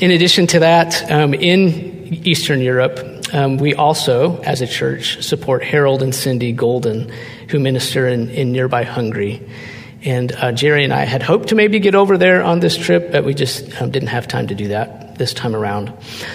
In 0.00 0.10
addition 0.10 0.46
to 0.48 0.60
that, 0.60 1.10
um, 1.10 1.34
in 1.34 2.12
Eastern 2.24 2.60
Europe, 2.60 2.98
um, 3.32 3.56
we 3.56 3.74
also, 3.74 4.40
as 4.42 4.60
a 4.60 4.66
church, 4.66 5.22
support 5.22 5.62
Harold 5.62 6.02
and 6.02 6.14
Cindy 6.14 6.52
Golden, 6.52 7.10
who 7.48 7.58
minister 7.58 8.06
in, 8.06 8.28
in 8.30 8.52
nearby 8.52 8.82
Hungary. 8.84 9.46
And 10.04 10.32
uh, 10.32 10.52
Jerry 10.52 10.84
and 10.84 10.92
I 10.92 11.04
had 11.04 11.22
hoped 11.22 11.48
to 11.48 11.54
maybe 11.54 11.78
get 11.78 11.94
over 11.94 12.18
there 12.18 12.42
on 12.42 12.60
this 12.60 12.76
trip, 12.76 13.12
but 13.12 13.24
we 13.24 13.34
just 13.34 13.80
um, 13.80 13.90
didn't 13.90 14.08
have 14.08 14.26
time 14.26 14.48
to 14.48 14.54
do 14.54 14.68
that 14.68 15.16
this 15.16 15.32
time 15.32 15.54
around. 15.54 15.92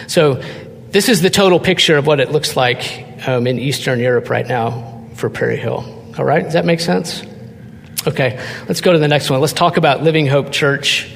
So, 0.08 0.42
this 0.89 1.10
is 1.10 1.22
the 1.22 1.30
total 1.30 1.60
picture 1.60 1.98
of 1.98 2.08
what 2.08 2.22
it 2.22 2.32
looks 2.32 2.56
like 2.56 3.27
um, 3.27 3.46
in 3.46 3.60
Eastern 3.60 4.00
Europe 4.00 4.30
right 4.30 4.48
now 4.48 4.97
for 5.18 5.30
Prairie 5.30 5.58
Hill. 5.58 5.84
All 6.18 6.26
right, 6.26 6.44
does 6.44 6.54
that 6.54 6.66
make 6.66 6.80
sense? 6.80 7.24
Okay, 8.06 8.40
let's 8.68 8.82
go 8.82 8.94
to 8.94 9.00
the 9.00 9.08
next 9.08 9.30
one. 9.30 9.42
Let's 9.42 9.54
talk 9.54 9.78
about 9.78 10.04
Living 10.04 10.28
Hope 10.28 10.52
Church 10.52 11.12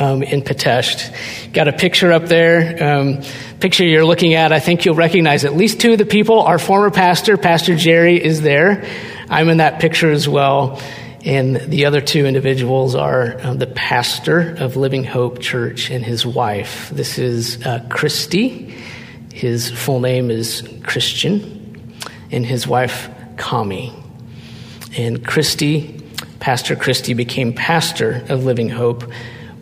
um, 0.00 0.22
in 0.22 0.42
Pitești. 0.42 1.52
Got 1.52 1.68
a 1.68 1.72
picture 1.72 2.12
up 2.12 2.26
there. 2.26 2.82
Um, 2.82 3.22
picture 3.60 3.84
you're 3.84 4.04
looking 4.04 4.34
at, 4.34 4.52
I 4.52 4.60
think 4.60 4.84
you'll 4.84 4.94
recognize 4.94 5.44
at 5.44 5.54
least 5.54 5.80
two 5.80 5.92
of 5.92 5.98
the 5.98 6.06
people. 6.06 6.40
Our 6.40 6.58
former 6.58 6.90
pastor, 6.90 7.36
Pastor 7.36 7.76
Jerry, 7.76 8.22
is 8.22 8.40
there. 8.40 8.88
I'm 9.28 9.48
in 9.48 9.58
that 9.58 9.80
picture 9.80 10.10
as 10.10 10.28
well. 10.28 10.80
And 11.24 11.56
the 11.56 11.84
other 11.86 12.00
two 12.00 12.26
individuals 12.26 12.94
are 12.94 13.36
um, 13.42 13.58
the 13.58 13.68
pastor 13.68 14.56
of 14.58 14.76
Living 14.76 15.04
Hope 15.04 15.40
Church 15.40 15.90
and 15.90 16.04
his 16.04 16.26
wife. 16.26 16.90
This 16.90 17.18
is 17.18 17.64
uh, 17.64 17.84
Christy. 17.88 18.74
His 19.32 19.70
full 19.70 20.00
name 20.00 20.30
is 20.30 20.68
Christian, 20.82 21.94
and 22.30 22.44
his 22.44 22.66
wife, 22.66 23.08
Kami. 23.36 23.92
And 24.96 25.26
Christy, 25.26 26.00
Pastor 26.40 26.76
Christy, 26.76 27.14
became 27.14 27.52
pastor 27.52 28.24
of 28.28 28.44
Living 28.44 28.68
Hope 28.68 29.04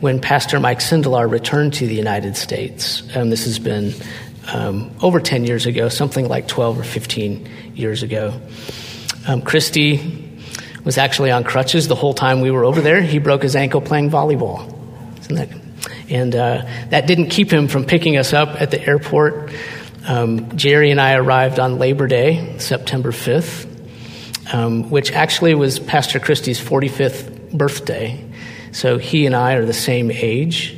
when 0.00 0.20
Pastor 0.20 0.58
Mike 0.58 0.78
Sindelar 0.78 1.30
returned 1.30 1.74
to 1.74 1.86
the 1.86 1.94
United 1.94 2.36
States. 2.36 3.02
And 3.14 3.30
this 3.30 3.44
has 3.44 3.58
been 3.58 3.94
um, 4.52 4.90
over 5.02 5.20
10 5.20 5.44
years 5.44 5.66
ago, 5.66 5.88
something 5.88 6.26
like 6.26 6.48
12 6.48 6.80
or 6.80 6.84
15 6.84 7.48
years 7.74 8.02
ago. 8.02 8.40
Um, 9.26 9.42
Christy 9.42 10.28
was 10.84 10.98
actually 10.98 11.30
on 11.30 11.44
crutches 11.44 11.88
the 11.88 11.94
whole 11.94 12.14
time 12.14 12.40
we 12.40 12.50
were 12.50 12.64
over 12.64 12.80
there. 12.80 13.02
He 13.02 13.18
broke 13.18 13.42
his 13.42 13.54
ankle 13.54 13.80
playing 13.80 14.10
volleyball. 14.10 14.66
Isn't 15.20 15.34
That, 15.36 15.48
and 16.08 16.34
uh, 16.34 16.66
that 16.88 17.06
didn't 17.06 17.28
keep 17.28 17.52
him 17.52 17.68
from 17.68 17.84
picking 17.84 18.16
us 18.16 18.32
up 18.32 18.60
at 18.60 18.70
the 18.70 18.84
airport. 18.84 19.52
Um, 20.10 20.56
Jerry 20.56 20.90
and 20.90 21.00
I 21.00 21.14
arrived 21.14 21.60
on 21.60 21.78
Labor 21.78 22.08
Day, 22.08 22.58
September 22.58 23.12
5th, 23.12 24.52
um, 24.52 24.90
which 24.90 25.12
actually 25.12 25.54
was 25.54 25.78
Pastor 25.78 26.18
Christy's 26.18 26.60
45th 26.60 27.52
birthday. 27.52 28.24
So 28.72 28.98
he 28.98 29.24
and 29.26 29.36
I 29.36 29.54
are 29.54 29.64
the 29.64 29.72
same 29.72 30.10
age. 30.10 30.76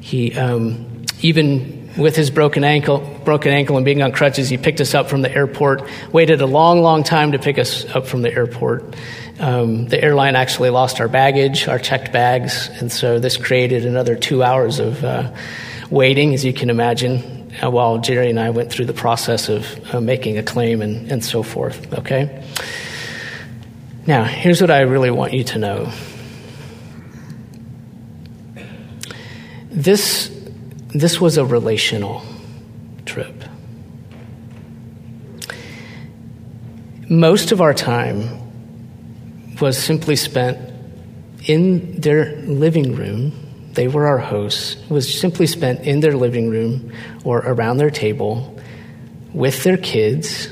He, 0.00 0.34
um, 0.34 1.06
even 1.22 1.92
with 1.96 2.14
his 2.14 2.28
broken 2.28 2.62
ankle, 2.62 2.98
broken 3.24 3.54
ankle 3.54 3.76
and 3.78 3.86
being 3.86 4.02
on 4.02 4.12
crutches, 4.12 4.50
he 4.50 4.58
picked 4.58 4.82
us 4.82 4.94
up 4.94 5.08
from 5.08 5.22
the 5.22 5.34
airport, 5.34 5.88
waited 6.12 6.42
a 6.42 6.46
long, 6.46 6.82
long 6.82 7.04
time 7.04 7.32
to 7.32 7.38
pick 7.38 7.58
us 7.58 7.86
up 7.86 8.06
from 8.06 8.20
the 8.20 8.30
airport. 8.30 8.94
Um, 9.40 9.88
the 9.88 9.98
airline 9.98 10.36
actually 10.36 10.68
lost 10.68 11.00
our 11.00 11.08
baggage, 11.08 11.68
our 11.68 11.78
checked 11.78 12.12
bags, 12.12 12.68
and 12.68 12.92
so 12.92 13.18
this 13.18 13.38
created 13.38 13.86
another 13.86 14.14
two 14.14 14.42
hours 14.42 14.78
of 14.78 15.02
uh, 15.02 15.34
waiting, 15.88 16.34
as 16.34 16.44
you 16.44 16.52
can 16.52 16.68
imagine, 16.68 17.43
while 17.62 17.98
Jerry 17.98 18.30
and 18.30 18.40
I 18.40 18.50
went 18.50 18.70
through 18.70 18.86
the 18.86 18.94
process 18.94 19.48
of 19.48 19.94
uh, 19.94 20.00
making 20.00 20.38
a 20.38 20.42
claim 20.42 20.82
and, 20.82 21.10
and 21.10 21.24
so 21.24 21.42
forth. 21.42 21.92
Okay? 21.94 22.42
Now, 24.06 24.24
here's 24.24 24.60
what 24.60 24.70
I 24.70 24.80
really 24.80 25.10
want 25.10 25.32
you 25.32 25.44
to 25.44 25.58
know. 25.58 25.92
This, 29.70 30.30
this 30.88 31.20
was 31.20 31.38
a 31.38 31.44
relational 31.44 32.22
trip. 33.06 33.34
Most 37.08 37.52
of 37.52 37.60
our 37.60 37.74
time 37.74 38.40
was 39.60 39.76
simply 39.76 40.16
spent 40.16 40.58
in 41.46 42.00
their 42.00 42.36
living 42.42 42.94
room. 42.94 43.32
They 43.74 43.88
were 43.88 44.06
our 44.06 44.18
hosts, 44.18 44.76
was 44.88 45.12
simply 45.12 45.46
spent 45.46 45.80
in 45.80 46.00
their 46.00 46.16
living 46.16 46.48
room 46.48 46.92
or 47.24 47.38
around 47.38 47.78
their 47.78 47.90
table 47.90 48.58
with 49.32 49.64
their 49.64 49.76
kids, 49.76 50.48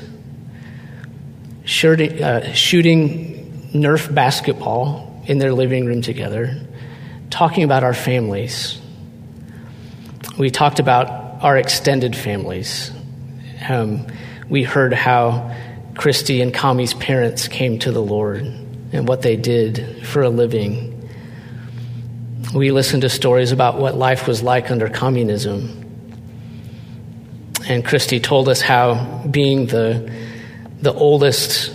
shooting, 1.63 2.21
uh, 2.21 2.53
shooting 2.53 3.69
Nerf 3.73 4.13
basketball 4.13 5.21
in 5.25 5.37
their 5.37 5.53
living 5.53 5.85
room 5.85 6.01
together, 6.01 6.59
talking 7.29 7.63
about 7.63 7.83
our 7.83 7.93
families. 7.93 8.79
We 10.37 10.49
talked 10.49 10.79
about 10.79 11.41
our 11.43 11.57
extended 11.57 12.15
families. 12.15 12.91
Um, 13.67 14.07
we 14.49 14.63
heard 14.63 14.93
how 14.93 15.55
Christy 15.95 16.41
and 16.41 16.53
Kami's 16.53 16.93
parents 16.93 17.47
came 17.47 17.79
to 17.79 17.91
the 17.91 18.01
Lord 18.01 18.41
and 18.91 19.07
what 19.07 19.21
they 19.21 19.35
did 19.35 20.05
for 20.05 20.23
a 20.23 20.29
living. 20.29 20.92
We 22.53 22.71
listened 22.71 23.01
to 23.01 23.09
stories 23.09 23.51
about 23.51 23.79
what 23.79 23.95
life 23.95 24.27
was 24.27 24.43
like 24.43 24.69
under 24.69 24.87
communism. 24.87 25.79
And 27.67 27.83
Christy 27.83 28.19
told 28.19 28.47
us 28.47 28.61
how, 28.61 29.25
being 29.29 29.65
the, 29.65 30.13
the 30.79 30.93
oldest 30.93 31.73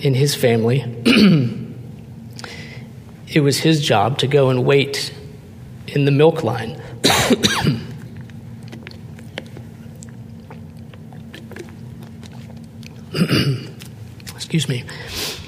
in 0.00 0.14
his 0.14 0.34
family, 0.34 0.80
it 3.28 3.40
was 3.40 3.58
his 3.58 3.86
job 3.86 4.18
to 4.18 4.26
go 4.26 4.50
and 4.50 4.64
wait 4.64 5.14
in 5.86 6.06
the 6.06 6.10
milk 6.10 6.42
line. 6.42 6.82
Excuse 14.34 14.68
me 14.68 14.82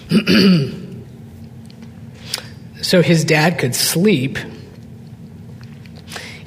so 2.82 3.02
his 3.02 3.24
dad 3.24 3.58
could 3.58 3.74
sleep. 3.74 4.38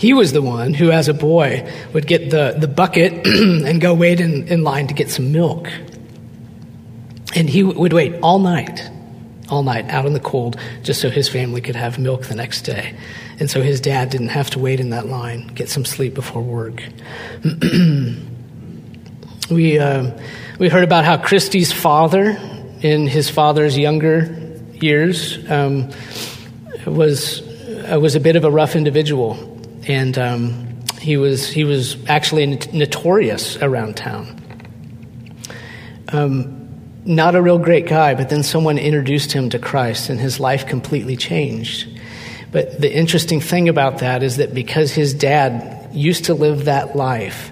He 0.02 0.16
was 0.16 0.34
the 0.34 0.42
one 0.42 0.74
who, 0.74 0.90
as 0.90 1.10
a 1.10 1.14
boy, 1.14 1.72
would 1.94 2.08
get 2.08 2.32
the, 2.32 2.56
the 2.58 2.68
bucket 2.68 3.14
and 3.28 3.80
go 3.80 3.94
wait 3.94 4.20
in, 4.20 4.48
in 4.48 4.64
line 4.64 4.88
to 4.88 4.96
get 4.96 5.12
some 5.12 5.32
milk. 5.32 5.68
And 7.36 7.48
he 7.48 7.62
would 7.62 7.94
wait 7.94 8.16
all 8.24 8.40
night, 8.40 8.90
all 9.48 9.62
night 9.62 9.92
out 9.92 10.08
in 10.08 10.14
the 10.14 10.20
cold, 10.20 10.60
just 10.82 11.02
so 11.02 11.12
his 11.12 11.30
family 11.30 11.62
could 11.62 11.76
have 11.76 12.00
milk 12.00 12.24
the 12.24 12.34
next 12.34 12.64
day. 12.64 12.96
And 13.40 13.48
so 13.48 13.62
his 13.62 13.80
dad 13.80 14.10
didn't 14.10 14.30
have 14.30 14.50
to 14.50 14.60
wait 14.60 14.80
in 14.80 14.90
that 14.90 15.06
line, 15.06 15.46
get 15.54 15.70
some 15.70 15.86
sleep 15.86 16.16
before 16.16 16.42
work. 16.42 16.82
we, 19.52 19.78
uh, 19.78 20.20
we 20.58 20.68
heard 20.68 20.84
about 20.84 21.06
how 21.06 21.18
Christy's 21.18 21.72
father, 21.72 22.40
in 22.82 23.06
his 23.06 23.30
father's 23.30 23.78
younger 23.78 24.52
years, 24.74 25.38
um, 25.48 25.92
was 26.88 27.44
uh, 27.72 28.00
was 28.00 28.16
a 28.16 28.20
bit 28.20 28.36
of 28.36 28.44
a 28.46 28.52
rough 28.52 28.76
individual, 28.76 29.51
and 29.88 30.18
um, 30.18 30.72
he 31.00 31.18
was 31.18 31.50
he 31.50 31.64
was 31.64 31.98
actually 32.08 32.46
notorious 32.74 33.58
around 33.58 33.98
town. 33.98 34.38
Um, 36.10 36.58
not 37.04 37.36
a 37.36 37.42
real 37.42 37.58
great 37.58 37.88
guy, 37.88 38.14
but 38.14 38.30
then 38.30 38.44
someone 38.44 38.78
introduced 38.78 39.32
him 39.32 39.50
to 39.50 39.60
Christ, 39.60 40.10
and 40.10 40.20
his 40.20 40.40
life 40.40 40.68
completely 40.68 41.16
changed. 41.16 41.88
But 42.52 42.80
the 42.80 42.94
interesting 42.94 43.40
thing 43.40 43.70
about 43.70 44.00
that 44.00 44.24
is 44.24 44.38
that 44.38 44.54
because 44.54 44.92
his 44.92 45.14
dad 45.14 45.90
used 45.94 46.26
to 46.26 46.34
live 46.34 46.66
that 46.66 46.96
life, 46.96 47.52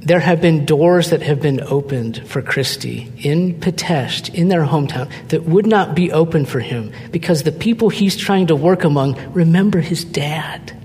there 0.00 0.20
have 0.20 0.42
been 0.42 0.66
doors 0.66 1.10
that 1.10 1.22
have 1.22 1.40
been 1.40 1.60
opened 1.62 2.26
for 2.28 2.42
Christy 2.42 3.10
in 3.18 3.54
Pitești, 3.54 4.34
in 4.34 4.48
their 4.48 4.66
hometown, 4.66 5.10
that 5.28 5.44
would 5.44 5.66
not 5.66 5.94
be 5.94 6.12
open 6.12 6.44
for 6.44 6.60
him 6.60 6.92
because 7.10 7.44
the 7.44 7.52
people 7.52 7.88
he's 7.88 8.16
trying 8.16 8.48
to 8.48 8.56
work 8.56 8.84
among 8.84 9.16
remember 9.32 9.80
his 9.80 10.04
dad 10.04 10.76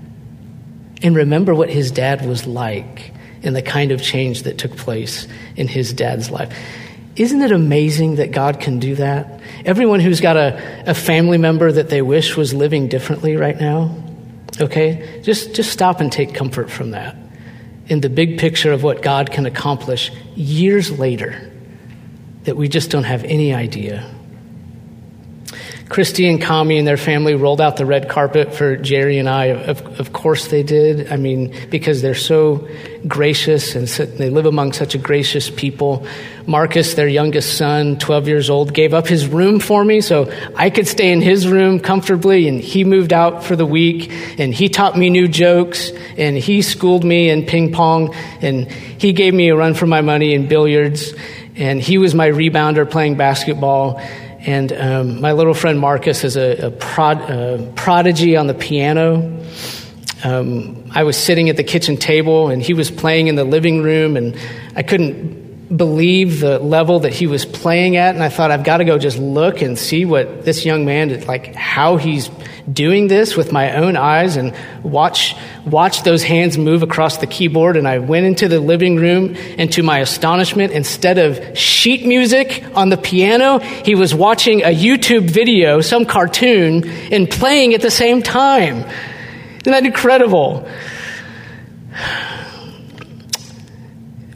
and 1.02 1.16
remember 1.16 1.54
what 1.54 1.70
his 1.70 1.90
dad 1.90 2.26
was 2.26 2.46
like 2.46 3.12
and 3.42 3.56
the 3.56 3.62
kind 3.62 3.90
of 3.90 4.02
change 4.02 4.42
that 4.42 4.58
took 4.58 4.76
place 4.76 5.26
in 5.56 5.68
his 5.68 5.92
dad's 5.92 6.30
life. 6.30 6.54
Isn't 7.16 7.42
it 7.42 7.52
amazing 7.52 8.16
that 8.16 8.30
God 8.30 8.60
can 8.60 8.78
do 8.78 8.94
that? 8.96 9.40
Everyone 9.64 10.00
who's 10.00 10.20
got 10.20 10.36
a, 10.36 10.90
a 10.90 10.94
family 10.94 11.38
member 11.38 11.70
that 11.70 11.88
they 11.88 12.02
wish 12.02 12.36
was 12.36 12.54
living 12.54 12.88
differently 12.88 13.36
right 13.36 13.58
now, 13.58 13.94
okay, 14.60 15.20
just, 15.22 15.54
just 15.54 15.70
stop 15.70 16.00
and 16.00 16.12
take 16.12 16.34
comfort 16.34 16.70
from 16.70 16.92
that 16.92 17.16
in 17.86 18.00
the 18.00 18.08
big 18.08 18.38
picture 18.38 18.72
of 18.72 18.82
what 18.82 19.02
God 19.02 19.32
can 19.32 19.46
accomplish 19.46 20.12
years 20.36 20.96
later 20.98 21.50
that 22.44 22.56
we 22.56 22.68
just 22.68 22.90
don't 22.90 23.04
have 23.04 23.24
any 23.24 23.52
idea. 23.52 24.08
Christy 25.90 26.28
and 26.28 26.40
Kami 26.40 26.78
and 26.78 26.86
their 26.86 26.96
family 26.96 27.34
rolled 27.34 27.60
out 27.60 27.76
the 27.76 27.84
red 27.84 28.08
carpet 28.08 28.54
for 28.54 28.76
Jerry 28.76 29.18
and 29.18 29.28
I. 29.28 29.46
Of, 29.46 29.98
of 29.98 30.12
course 30.12 30.46
they 30.46 30.62
did. 30.62 31.12
I 31.12 31.16
mean, 31.16 31.52
because 31.68 32.00
they're 32.00 32.14
so 32.14 32.68
gracious 33.08 33.74
and 33.74 33.88
so, 33.88 34.06
they 34.06 34.30
live 34.30 34.46
among 34.46 34.72
such 34.72 34.94
a 34.94 34.98
gracious 34.98 35.50
people. 35.50 36.06
Marcus, 36.46 36.94
their 36.94 37.08
youngest 37.08 37.58
son, 37.58 37.98
12 37.98 38.28
years 38.28 38.50
old, 38.50 38.72
gave 38.72 38.94
up 38.94 39.08
his 39.08 39.26
room 39.26 39.58
for 39.58 39.84
me 39.84 40.00
so 40.00 40.32
I 40.54 40.70
could 40.70 40.86
stay 40.86 41.10
in 41.10 41.20
his 41.20 41.48
room 41.48 41.80
comfortably. 41.80 42.46
And 42.46 42.60
he 42.60 42.84
moved 42.84 43.12
out 43.12 43.42
for 43.42 43.56
the 43.56 43.66
week 43.66 44.12
and 44.38 44.54
he 44.54 44.68
taught 44.68 44.96
me 44.96 45.10
new 45.10 45.26
jokes 45.26 45.90
and 46.16 46.36
he 46.36 46.62
schooled 46.62 47.02
me 47.02 47.30
in 47.30 47.46
ping 47.46 47.72
pong 47.72 48.14
and 48.40 48.70
he 48.70 49.12
gave 49.12 49.34
me 49.34 49.48
a 49.48 49.56
run 49.56 49.74
for 49.74 49.86
my 49.86 50.02
money 50.02 50.34
in 50.34 50.46
billiards. 50.46 51.14
And 51.56 51.82
he 51.82 51.98
was 51.98 52.14
my 52.14 52.28
rebounder 52.28 52.88
playing 52.88 53.16
basketball. 53.16 54.00
And 54.46 54.72
um, 54.72 55.20
my 55.20 55.32
little 55.32 55.54
friend 55.54 55.78
Marcus 55.78 56.24
is 56.24 56.36
a, 56.36 56.66
a, 56.66 56.70
prod, 56.70 57.76
prodigy 57.76 58.36
on 58.36 58.46
the 58.46 58.54
piano. 58.54 59.42
Um, 60.24 60.90
I 60.90 61.04
was 61.04 61.16
sitting 61.16 61.50
at 61.50 61.56
the 61.56 61.64
kitchen 61.64 61.96
table 61.96 62.48
and 62.48 62.62
he 62.62 62.74
was 62.74 62.90
playing 62.90 63.28
in 63.28 63.34
the 63.34 63.44
living 63.44 63.82
room, 63.82 64.16
and 64.16 64.38
I 64.76 64.82
couldn't 64.82 65.39
believe 65.74 66.40
the 66.40 66.58
level 66.58 67.00
that 67.00 67.12
he 67.12 67.26
was 67.26 67.44
playing 67.46 67.96
at, 67.96 68.14
and 68.14 68.24
I 68.24 68.28
thought 68.28 68.50
I've 68.50 68.64
got 68.64 68.78
to 68.78 68.84
go 68.84 68.98
just 68.98 69.18
look 69.18 69.62
and 69.62 69.78
see 69.78 70.04
what 70.04 70.44
this 70.44 70.64
young 70.64 70.84
man 70.84 71.24
like 71.26 71.54
how 71.54 71.96
he's 71.96 72.28
doing 72.70 73.06
this 73.06 73.36
with 73.36 73.52
my 73.52 73.76
own 73.76 73.96
eyes 73.96 74.36
and 74.36 74.54
watch 74.82 75.34
watch 75.64 76.02
those 76.02 76.22
hands 76.22 76.58
move 76.58 76.82
across 76.82 77.18
the 77.18 77.26
keyboard. 77.26 77.76
And 77.76 77.86
I 77.86 77.98
went 77.98 78.26
into 78.26 78.48
the 78.48 78.58
living 78.58 78.96
room, 78.96 79.36
and 79.58 79.72
to 79.72 79.82
my 79.82 80.00
astonishment, 80.00 80.72
instead 80.72 81.18
of 81.18 81.56
sheet 81.56 82.04
music 82.04 82.64
on 82.74 82.88
the 82.88 82.96
piano, 82.96 83.58
he 83.58 83.94
was 83.94 84.14
watching 84.14 84.62
a 84.62 84.74
YouTube 84.74 85.30
video, 85.30 85.80
some 85.80 86.04
cartoon, 86.04 86.88
and 87.12 87.30
playing 87.30 87.74
at 87.74 87.80
the 87.80 87.90
same 87.90 88.22
time. 88.22 88.78
Isn't 89.60 89.72
that 89.72 89.86
incredible? 89.86 90.68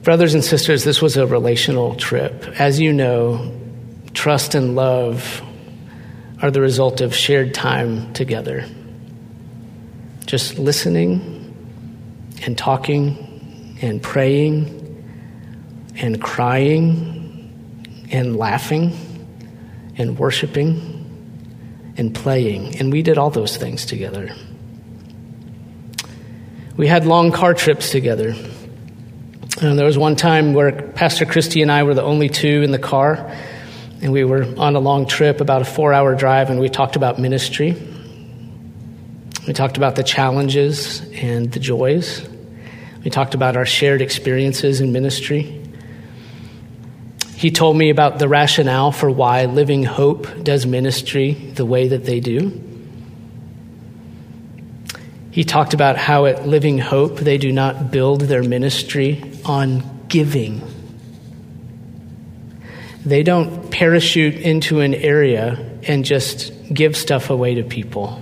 Brothers 0.04 0.34
and 0.34 0.44
sisters, 0.44 0.84
this 0.84 1.00
was 1.00 1.16
a 1.16 1.26
relational 1.26 1.94
trip. 1.94 2.44
As 2.60 2.78
you 2.78 2.92
know, 2.92 3.58
trust 4.12 4.54
and 4.54 4.76
love 4.76 5.40
are 6.42 6.50
the 6.50 6.60
result 6.60 7.00
of 7.00 7.14
shared 7.14 7.54
time 7.54 8.12
together. 8.12 8.66
Just 10.26 10.58
listening 10.58 11.56
and 12.44 12.58
talking 12.58 13.78
and 13.80 14.02
praying 14.02 14.82
and 15.96 16.20
crying 16.20 18.06
and 18.10 18.36
laughing 18.36 18.92
and 19.96 20.18
worshiping 20.18 21.94
and 21.96 22.14
playing. 22.14 22.76
And 22.76 22.92
we 22.92 23.00
did 23.00 23.16
all 23.16 23.30
those 23.30 23.56
things 23.56 23.86
together. 23.86 24.34
We 26.76 26.88
had 26.88 27.06
long 27.06 27.32
car 27.32 27.54
trips 27.54 27.90
together. 27.90 28.34
And 29.60 29.78
there 29.78 29.86
was 29.86 29.96
one 29.96 30.16
time 30.16 30.52
where 30.52 30.72
Pastor 30.72 31.24
Christy 31.24 31.62
and 31.62 31.70
I 31.70 31.84
were 31.84 31.94
the 31.94 32.02
only 32.02 32.28
two 32.28 32.62
in 32.62 32.72
the 32.72 32.78
car, 32.78 33.30
and 34.02 34.12
we 34.12 34.24
were 34.24 34.42
on 34.58 34.74
a 34.74 34.80
long 34.80 35.06
trip, 35.06 35.40
about 35.40 35.62
a 35.62 35.64
four 35.64 35.92
hour 35.92 36.16
drive, 36.16 36.50
and 36.50 36.58
we 36.58 36.68
talked 36.68 36.96
about 36.96 37.20
ministry. 37.20 37.76
We 39.46 39.52
talked 39.52 39.76
about 39.76 39.94
the 39.94 40.02
challenges 40.02 41.02
and 41.12 41.52
the 41.52 41.60
joys. 41.60 42.28
We 43.04 43.10
talked 43.10 43.34
about 43.34 43.56
our 43.56 43.66
shared 43.66 44.02
experiences 44.02 44.80
in 44.80 44.92
ministry. 44.92 45.60
He 47.36 47.52
told 47.52 47.76
me 47.76 47.90
about 47.90 48.18
the 48.18 48.28
rationale 48.28 48.90
for 48.90 49.08
why 49.08 49.44
Living 49.44 49.84
Hope 49.84 50.42
does 50.42 50.66
ministry 50.66 51.32
the 51.32 51.64
way 51.64 51.88
that 51.88 52.04
they 52.04 52.18
do. 52.18 52.60
He 55.30 55.44
talked 55.44 55.74
about 55.74 55.96
how 55.96 56.26
at 56.26 56.46
Living 56.46 56.78
Hope 56.78 57.18
they 57.18 57.38
do 57.38 57.52
not 57.52 57.92
build 57.92 58.22
their 58.22 58.42
ministry 58.42 59.30
on 59.44 60.06
giving. 60.08 60.62
They 63.04 63.22
don't 63.22 63.70
parachute 63.70 64.34
into 64.34 64.80
an 64.80 64.94
area 64.94 65.78
and 65.82 66.04
just 66.04 66.52
give 66.72 66.96
stuff 66.96 67.30
away 67.30 67.56
to 67.56 67.62
people. 67.62 68.20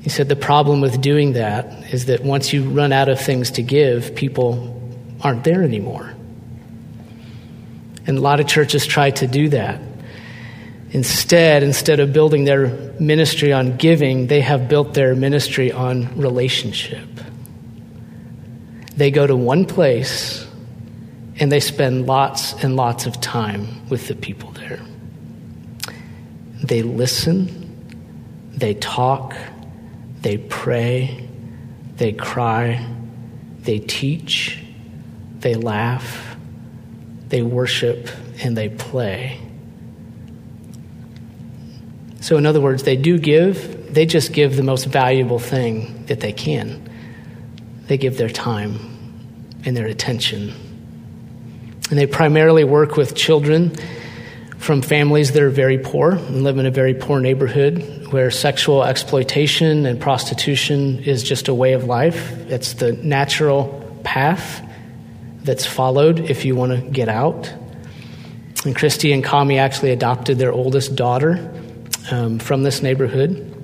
He 0.00 0.10
said 0.10 0.28
the 0.28 0.36
problem 0.36 0.80
with 0.80 1.00
doing 1.00 1.32
that 1.32 1.92
is 1.92 2.06
that 2.06 2.22
once 2.22 2.52
you 2.52 2.70
run 2.70 2.92
out 2.92 3.08
of 3.08 3.20
things 3.20 3.50
to 3.52 3.62
give, 3.62 4.14
people 4.14 4.72
aren't 5.20 5.42
there 5.42 5.64
anymore. 5.64 6.14
And 8.06 8.16
a 8.16 8.20
lot 8.20 8.38
of 8.38 8.46
churches 8.46 8.86
try 8.86 9.10
to 9.10 9.26
do 9.26 9.48
that. 9.48 9.80
Instead, 10.92 11.64
instead 11.64 11.98
of 11.98 12.12
building 12.12 12.44
their 12.44 12.68
ministry 13.00 13.52
on 13.52 13.76
giving, 13.76 14.28
they 14.28 14.40
have 14.40 14.68
built 14.68 14.94
their 14.94 15.16
ministry 15.16 15.72
on 15.72 16.16
relationship. 16.16 17.08
They 18.96 19.10
go 19.10 19.26
to 19.26 19.36
one 19.36 19.66
place 19.66 20.46
and 21.38 21.52
they 21.52 21.60
spend 21.60 22.06
lots 22.06 22.52
and 22.64 22.76
lots 22.76 23.06
of 23.06 23.20
time 23.20 23.86
with 23.88 24.08
the 24.08 24.14
people 24.14 24.52
there. 24.52 24.80
They 26.62 26.82
listen, 26.82 27.66
they 28.52 28.74
talk, 28.74 29.34
they 30.22 30.38
pray, 30.38 31.28
they 31.96 32.12
cry, 32.12 32.86
they 33.60 33.78
teach, 33.78 34.62
they 35.40 35.54
laugh, 35.54 36.36
they 37.28 37.42
worship, 37.42 38.08
and 38.42 38.56
they 38.56 38.70
play. 38.70 39.40
So, 42.20 42.36
in 42.38 42.46
other 42.46 42.60
words, 42.60 42.82
they 42.82 42.96
do 42.96 43.18
give, 43.18 43.92
they 43.92 44.06
just 44.06 44.32
give 44.32 44.56
the 44.56 44.62
most 44.62 44.86
valuable 44.86 45.38
thing 45.38 46.06
that 46.06 46.20
they 46.20 46.32
can. 46.32 46.90
They 47.88 47.98
give 47.98 48.18
their 48.18 48.30
time 48.30 48.78
and 49.64 49.76
their 49.76 49.86
attention. 49.86 50.52
And 51.90 51.98
they 51.98 52.06
primarily 52.06 52.64
work 52.64 52.96
with 52.96 53.14
children 53.14 53.72
from 54.58 54.82
families 54.82 55.32
that 55.32 55.42
are 55.42 55.50
very 55.50 55.78
poor 55.78 56.12
and 56.12 56.42
live 56.42 56.58
in 56.58 56.66
a 56.66 56.70
very 56.70 56.94
poor 56.94 57.20
neighborhood 57.20 58.08
where 58.10 58.30
sexual 58.30 58.82
exploitation 58.82 59.86
and 59.86 60.00
prostitution 60.00 60.98
is 61.04 61.22
just 61.22 61.48
a 61.48 61.54
way 61.54 61.74
of 61.74 61.84
life. 61.84 62.32
It's 62.48 62.74
the 62.74 62.92
natural 62.92 64.00
path 64.02 64.62
that's 65.42 65.64
followed 65.66 66.18
if 66.18 66.44
you 66.44 66.56
want 66.56 66.72
to 66.72 66.90
get 66.90 67.08
out. 67.08 67.52
And 68.64 68.74
Christy 68.74 69.12
and 69.12 69.22
Kami 69.22 69.58
actually 69.58 69.92
adopted 69.92 70.38
their 70.38 70.52
oldest 70.52 70.96
daughter 70.96 71.52
um, 72.10 72.40
from 72.40 72.64
this 72.64 72.82
neighborhood. 72.82 73.55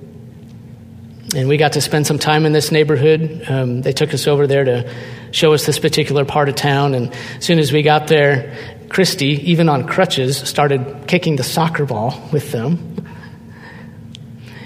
And 1.35 1.47
we 1.47 1.57
got 1.57 1.73
to 1.73 1.81
spend 1.81 2.05
some 2.05 2.19
time 2.19 2.45
in 2.45 2.53
this 2.53 2.71
neighborhood. 2.71 3.45
Um, 3.47 3.81
they 3.81 3.91
took 3.91 4.13
us 4.13 4.27
over 4.27 4.45
there 4.45 4.63
to 4.63 4.93
show 5.31 5.53
us 5.53 5.65
this 5.65 5.79
particular 5.79 6.25
part 6.25 6.47
of 6.47 6.55
town. 6.55 6.93
And 6.93 7.11
as 7.37 7.45
soon 7.45 7.57
as 7.57 7.71
we 7.71 7.81
got 7.81 8.07
there, 8.07 8.55
Christy, 8.89 9.51
even 9.51 9.67
on 9.67 9.87
crutches, 9.87 10.37
started 10.37 11.07
kicking 11.07 11.35
the 11.35 11.43
soccer 11.43 11.85
ball 11.85 12.29
with 12.31 12.51
them. 12.51 13.07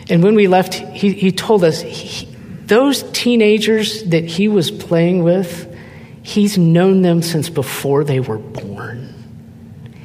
And 0.09 0.21
when 0.21 0.35
we 0.35 0.47
left, 0.47 0.73
he, 0.73 1.13
he 1.13 1.31
told 1.31 1.63
us 1.63 1.81
he, 1.81 2.25
those 2.65 3.03
teenagers 3.11 4.03
that 4.03 4.25
he 4.25 4.49
was 4.49 4.69
playing 4.69 5.23
with, 5.23 5.73
he's 6.21 6.57
known 6.57 7.01
them 7.01 7.21
since 7.21 7.49
before 7.49 8.03
they 8.03 8.19
were 8.19 8.37
born. 8.37 9.13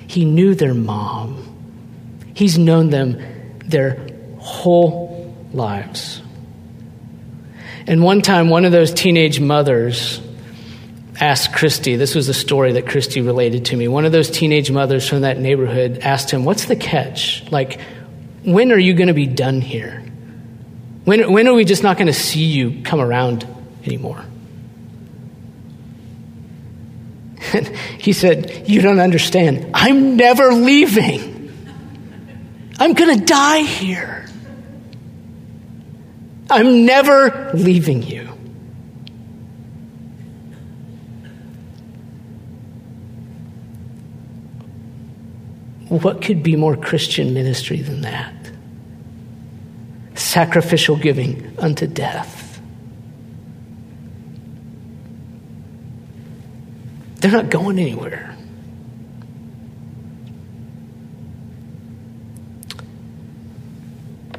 He 0.06 0.24
knew 0.24 0.54
their 0.54 0.74
mom. 0.74 1.38
He's 2.34 2.56
known 2.56 2.90
them 2.90 3.20
their 3.66 4.06
whole 4.38 5.34
lives. 5.52 6.21
And 7.86 8.02
one 8.02 8.22
time, 8.22 8.48
one 8.48 8.64
of 8.64 8.72
those 8.72 8.92
teenage 8.92 9.40
mothers 9.40 10.20
asked 11.20 11.52
Christy, 11.52 11.96
this 11.96 12.14
was 12.14 12.28
a 12.28 12.34
story 12.34 12.72
that 12.72 12.86
Christy 12.86 13.20
related 13.20 13.66
to 13.66 13.76
me. 13.76 13.88
One 13.88 14.04
of 14.04 14.12
those 14.12 14.30
teenage 14.30 14.70
mothers 14.70 15.08
from 15.08 15.22
that 15.22 15.38
neighborhood 15.38 15.98
asked 15.98 16.30
him, 16.30 16.44
What's 16.44 16.66
the 16.66 16.76
catch? 16.76 17.50
Like, 17.50 17.80
when 18.44 18.72
are 18.72 18.78
you 18.78 18.94
going 18.94 19.08
to 19.08 19.14
be 19.14 19.26
done 19.26 19.60
here? 19.60 20.02
When, 21.04 21.32
when 21.32 21.48
are 21.48 21.54
we 21.54 21.64
just 21.64 21.82
not 21.82 21.96
going 21.96 22.06
to 22.06 22.12
see 22.12 22.44
you 22.44 22.82
come 22.82 23.00
around 23.00 23.46
anymore? 23.84 24.24
And 27.52 27.68
he 27.98 28.12
said, 28.12 28.68
You 28.68 28.80
don't 28.80 29.00
understand. 29.00 29.70
I'm 29.74 30.16
never 30.16 30.52
leaving. 30.52 31.30
I'm 32.78 32.94
going 32.94 33.18
to 33.18 33.24
die 33.24 33.62
here. 33.62 34.21
I'm 36.52 36.84
never 36.84 37.50
leaving 37.54 38.02
you. 38.02 38.26
What 45.88 46.20
could 46.20 46.42
be 46.42 46.56
more 46.56 46.76
Christian 46.76 47.32
ministry 47.32 47.80
than 47.80 48.02
that? 48.02 48.34
Sacrificial 50.14 50.96
giving 50.96 51.54
unto 51.58 51.86
death. 51.86 52.60
They're 57.16 57.30
not 57.30 57.48
going 57.48 57.78
anywhere. 57.78 58.36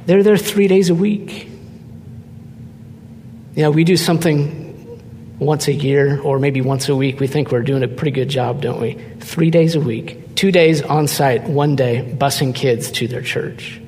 They're 0.05 0.21
there 0.21 0.37
three 0.37 0.67
days 0.67 0.91
a 0.91 0.95
week. 0.95 1.49
You 3.55 3.63
know, 3.63 3.71
we 3.71 3.83
do 3.83 3.97
something 3.97 4.63
once 5.37 5.67
a 5.67 5.73
year 5.73 6.19
or 6.21 6.39
maybe 6.39 6.61
once 6.61 6.89
a 6.89 6.95
week. 6.95 7.19
We 7.19 7.27
think 7.27 7.51
we're 7.51 7.61
doing 7.61 7.83
a 7.83 7.87
pretty 7.87 8.11
good 8.11 8.29
job, 8.29 8.61
don't 8.61 8.81
we? 8.81 8.93
Three 9.19 9.51
days 9.51 9.75
a 9.75 9.79
week, 9.79 10.35
two 10.35 10.51
days 10.51 10.81
on 10.81 11.07
site, 11.07 11.43
one 11.43 11.75
day, 11.75 12.15
busing 12.17 12.55
kids 12.55 12.91
to 12.91 13.07
their 13.07 13.21
church. 13.21 13.79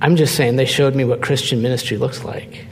I'm 0.00 0.16
just 0.16 0.34
saying 0.34 0.56
they 0.56 0.66
showed 0.66 0.94
me 0.94 1.04
what 1.04 1.22
Christian 1.22 1.62
ministry 1.62 1.96
looks 1.96 2.24
like. 2.24 2.66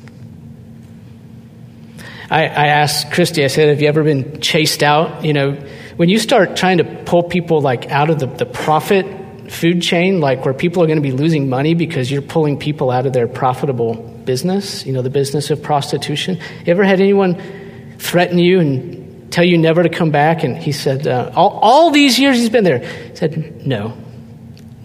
I, 2.29 2.45
I 2.45 2.67
asked 2.69 3.13
Christy, 3.13 3.45
I 3.45 3.47
said, 3.47 3.69
Have 3.69 3.81
you 3.81 3.89
ever 3.89 4.03
been 4.03 4.41
chased 4.41 4.83
out? 4.83 5.25
You 5.25 5.33
know, 5.33 5.53
when 5.97 6.09
you 6.09 6.19
start 6.19 6.57
trying 6.57 6.79
to 6.79 6.85
pull 6.85 7.23
people 7.23 7.61
like 7.61 7.91
out 7.91 8.11
of 8.11 8.19
the, 8.19 8.27
the 8.27 8.47
profit 8.47 9.07
food 9.49 9.83
chain, 9.83 10.21
like 10.21 10.45
where 10.45 10.55
people 10.55 10.83
are 10.83 10.87
going 10.87 10.97
to 10.97 11.03
be 11.03 11.13
losing 11.13 11.49
money 11.49 11.75
because 11.75 12.11
you're 12.11 12.23
pulling 12.23 12.59
people 12.59 12.91
out 12.91 13.07
of 13.07 13.13
their 13.13 13.29
profitable 13.29 13.95
business, 13.95 14.87
you 14.87 14.93
know, 14.93 15.03
the 15.03 15.11
business 15.11 15.51
of 15.51 15.63
prostitution? 15.63 16.37
You 16.37 16.71
ever 16.73 16.85
had 16.85 17.01
anyone 17.01 17.97
threaten 17.99 18.39
you 18.39 18.61
and 18.61 19.33
tell 19.33 19.45
you 19.45 19.59
never 19.59 19.83
to 19.83 19.89
come 19.89 20.11
back? 20.11 20.43
And 20.43 20.57
he 20.57 20.73
said, 20.73 21.07
uh, 21.07 21.33
all, 21.35 21.59
all 21.63 21.91
these 21.91 22.19
years 22.19 22.37
he's 22.37 22.51
been 22.51 22.65
there. 22.65 22.79
He 22.79 23.17
said, 23.17 23.67
No, 23.67 23.97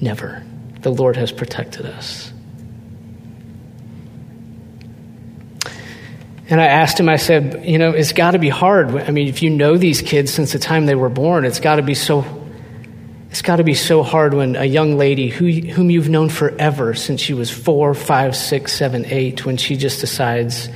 never. 0.01 0.43
The 0.81 0.91
Lord 0.91 1.15
has 1.17 1.31
protected 1.31 1.85
us. 1.85 2.31
And 6.49 6.61
I 6.61 6.65
asked 6.65 6.99
him, 6.99 7.09
I 7.09 7.17
said, 7.17 7.65
you 7.65 7.77
know, 7.77 7.91
it's 7.91 8.13
got 8.13 8.31
to 8.31 8.39
be 8.39 8.47
hard. 8.47 8.95
I 8.95 9.11
mean, 9.11 9.27
if 9.27 9.41
you 9.41 9.49
know 9.49 9.77
these 9.77 10.01
kids 10.01 10.31
since 10.31 10.53
the 10.53 10.59
time 10.59 10.85
they 10.85 10.95
were 10.95 11.09
born, 11.09 11.43
it's 11.43 11.59
got 11.59 11.75
to 11.75 11.81
be 11.81 11.93
so 11.93 12.21
it's 13.29 13.41
got 13.41 13.57
to 13.57 13.63
be 13.63 13.73
so 13.73 14.03
hard 14.03 14.33
when 14.33 14.55
a 14.55 14.63
young 14.65 14.97
lady 14.97 15.29
who, 15.29 15.47
whom 15.47 15.89
you've 15.89 16.09
known 16.09 16.29
forever 16.29 16.93
since 16.93 17.19
she 17.19 17.33
was 17.33 17.49
four, 17.51 17.93
five, 17.93 18.35
six, 18.35 18.71
seven, 18.73 19.05
eight, 19.05 19.45
when 19.45 19.57
she 19.57 19.75
just 19.75 19.99
decides, 19.99 20.69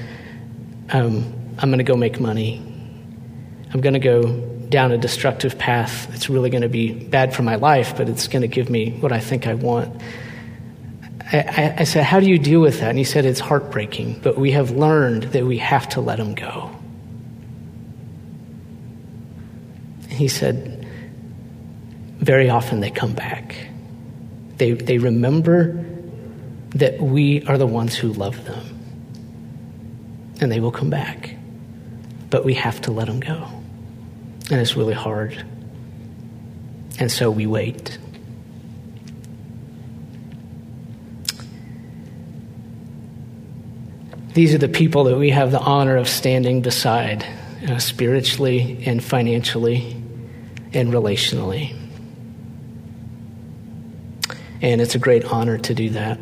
um, 0.90 1.34
I'm 1.58 1.70
going 1.70 1.78
to 1.78 1.84
go 1.84 1.96
make 1.96 2.20
money. 2.20 2.58
I'm 3.74 3.80
going 3.80 3.94
to 3.94 4.00
go 4.00 4.24
down 4.68 4.92
a 4.92 4.98
destructive 4.98 5.58
path. 5.58 6.14
It's 6.14 6.30
really 6.30 6.50
going 6.50 6.64
to 6.64 6.70
be 6.70 6.92
bad 6.92 7.34
for 7.34 7.44
my 7.44 7.56
life, 7.56 7.96
but 7.96 8.10
it's 8.10 8.28
going 8.28 8.42
to 8.42 8.48
give 8.48 8.70
me 8.70 8.92
what 9.00 9.12
I 9.12 9.20
think 9.20 9.48
I 9.48 9.54
want. 9.54 10.02
I, 11.32 11.38
I, 11.38 11.76
I 11.80 11.84
said, 11.86 12.04
How 12.04 12.20
do 12.20 12.28
you 12.28 12.38
deal 12.38 12.60
with 12.60 12.80
that? 12.82 12.90
And 12.90 12.98
he 12.98 13.06
said, 13.06 13.26
It's 13.26 13.40
heartbreaking, 13.40 14.20
but 14.22 14.38
we 14.38 14.52
have 14.52 14.72
learned 14.72 15.24
that 15.24 15.46
we 15.46 15.58
have 15.60 15.88
to 15.90 16.02
let 16.02 16.20
him 16.20 16.36
go. 16.36 16.70
And 20.04 20.14
he 20.14 20.28
said, 20.28 20.71
Very 22.22 22.50
often 22.50 22.80
they 22.80 22.92
come 22.92 23.14
back. 23.14 23.68
They, 24.58 24.74
they 24.74 25.00
remember 25.00 25.84
that 26.76 27.02
we 27.02 27.44
are 27.46 27.58
the 27.58 27.68
ones 27.68 27.96
who 27.96 28.14
love 28.14 28.46
them. 28.46 28.80
And 30.40 30.52
they 30.52 30.60
will 30.60 30.72
come 30.72 30.90
back. 30.90 31.36
But 32.30 32.46
we 32.46 32.54
have 32.54 32.80
to 32.82 32.92
let 32.92 33.08
them 33.08 33.20
go. 33.20 33.48
And 34.52 34.62
it's 34.62 34.76
really 34.76 34.94
hard. 34.94 35.44
And 37.00 37.12
so 37.12 37.32
we 37.32 37.48
wait. 37.48 37.98
These 44.34 44.54
are 44.54 44.60
the 44.60 44.70
people 44.70 45.06
that 45.06 45.18
we 45.18 45.32
have 45.32 45.52
the 45.52 45.60
honor 45.60 45.98
of 45.98 46.08
standing 46.08 46.62
beside 46.62 47.26
uh, 47.68 47.80
spiritually 47.80 48.84
and 48.86 49.04
financially 49.04 49.92
and 50.74 50.94
relationally. 50.94 51.81
And 54.62 54.80
it's 54.80 54.95
a 54.95 55.00
great 55.00 55.26
honor 55.26 55.58
to 55.58 55.74
do 55.74 55.89
that. 55.91 56.19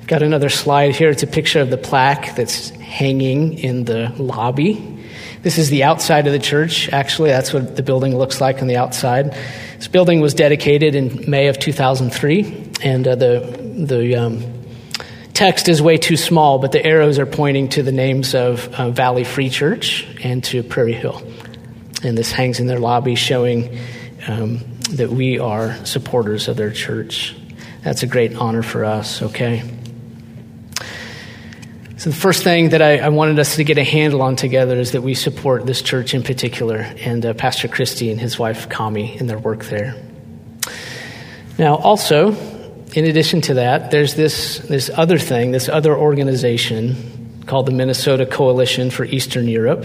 I've 0.00 0.06
got 0.06 0.22
another 0.22 0.48
slide 0.48 0.94
here. 0.94 1.10
It's 1.10 1.22
a 1.22 1.26
picture 1.26 1.60
of 1.60 1.70
the 1.70 1.76
plaque 1.76 2.36
that's 2.36 2.70
hanging 2.70 3.58
in 3.58 3.84
the 3.84 4.12
lobby. 4.16 5.04
This 5.42 5.58
is 5.58 5.70
the 5.70 5.84
outside 5.84 6.26
of 6.26 6.32
the 6.32 6.38
church. 6.38 6.88
Actually, 6.88 7.30
that's 7.30 7.52
what 7.52 7.76
the 7.76 7.82
building 7.82 8.16
looks 8.16 8.40
like 8.40 8.62
on 8.62 8.68
the 8.68 8.76
outside. 8.76 9.36
This 9.76 9.88
building 9.88 10.20
was 10.20 10.34
dedicated 10.34 10.94
in 10.94 11.30
May 11.30 11.48
of 11.48 11.58
2003, 11.58 12.72
and 12.82 13.06
uh, 13.06 13.14
the 13.14 13.66
the 13.76 14.16
um, 14.16 14.64
text 15.34 15.68
is 15.68 15.82
way 15.82 15.98
too 15.98 16.16
small, 16.16 16.58
but 16.58 16.72
the 16.72 16.84
arrows 16.84 17.18
are 17.18 17.26
pointing 17.26 17.68
to 17.68 17.82
the 17.82 17.92
names 17.92 18.34
of 18.34 18.68
uh, 18.74 18.90
Valley 18.90 19.22
Free 19.22 19.50
Church 19.50 20.06
and 20.24 20.42
to 20.44 20.62
Prairie 20.62 20.94
Hill. 20.94 21.22
And 22.02 22.16
this 22.16 22.32
hangs 22.32 22.58
in 22.58 22.66
their 22.66 22.78
lobby 22.78 23.14
showing 23.14 23.78
um, 24.26 24.60
that 24.92 25.10
we 25.10 25.38
are 25.38 25.76
supporters 25.84 26.48
of 26.48 26.56
their 26.56 26.70
church. 26.70 27.36
That's 27.86 28.02
a 28.02 28.08
great 28.08 28.34
honor 28.34 28.64
for 28.64 28.84
us, 28.84 29.22
okay? 29.22 29.62
So, 31.98 32.10
the 32.10 32.16
first 32.16 32.42
thing 32.42 32.70
that 32.70 32.82
I, 32.82 32.98
I 32.98 33.10
wanted 33.10 33.38
us 33.38 33.54
to 33.54 33.62
get 33.62 33.78
a 33.78 33.84
handle 33.84 34.22
on 34.22 34.34
together 34.34 34.74
is 34.74 34.90
that 34.90 35.02
we 35.02 35.14
support 35.14 35.66
this 35.66 35.82
church 35.82 36.12
in 36.12 36.24
particular 36.24 36.78
and 36.78 37.24
uh, 37.24 37.34
Pastor 37.34 37.68
Christy 37.68 38.10
and 38.10 38.20
his 38.20 38.40
wife 38.40 38.68
Kami 38.68 39.16
in 39.16 39.28
their 39.28 39.38
work 39.38 39.66
there. 39.66 39.94
Now, 41.60 41.76
also, 41.76 42.32
in 42.94 43.04
addition 43.04 43.42
to 43.42 43.54
that, 43.54 43.92
there's 43.92 44.16
this, 44.16 44.58
this 44.58 44.90
other 44.92 45.16
thing, 45.16 45.52
this 45.52 45.68
other 45.68 45.96
organization 45.96 47.44
called 47.46 47.66
the 47.66 47.72
Minnesota 47.72 48.26
Coalition 48.26 48.90
for 48.90 49.04
Eastern 49.04 49.46
Europe. 49.46 49.84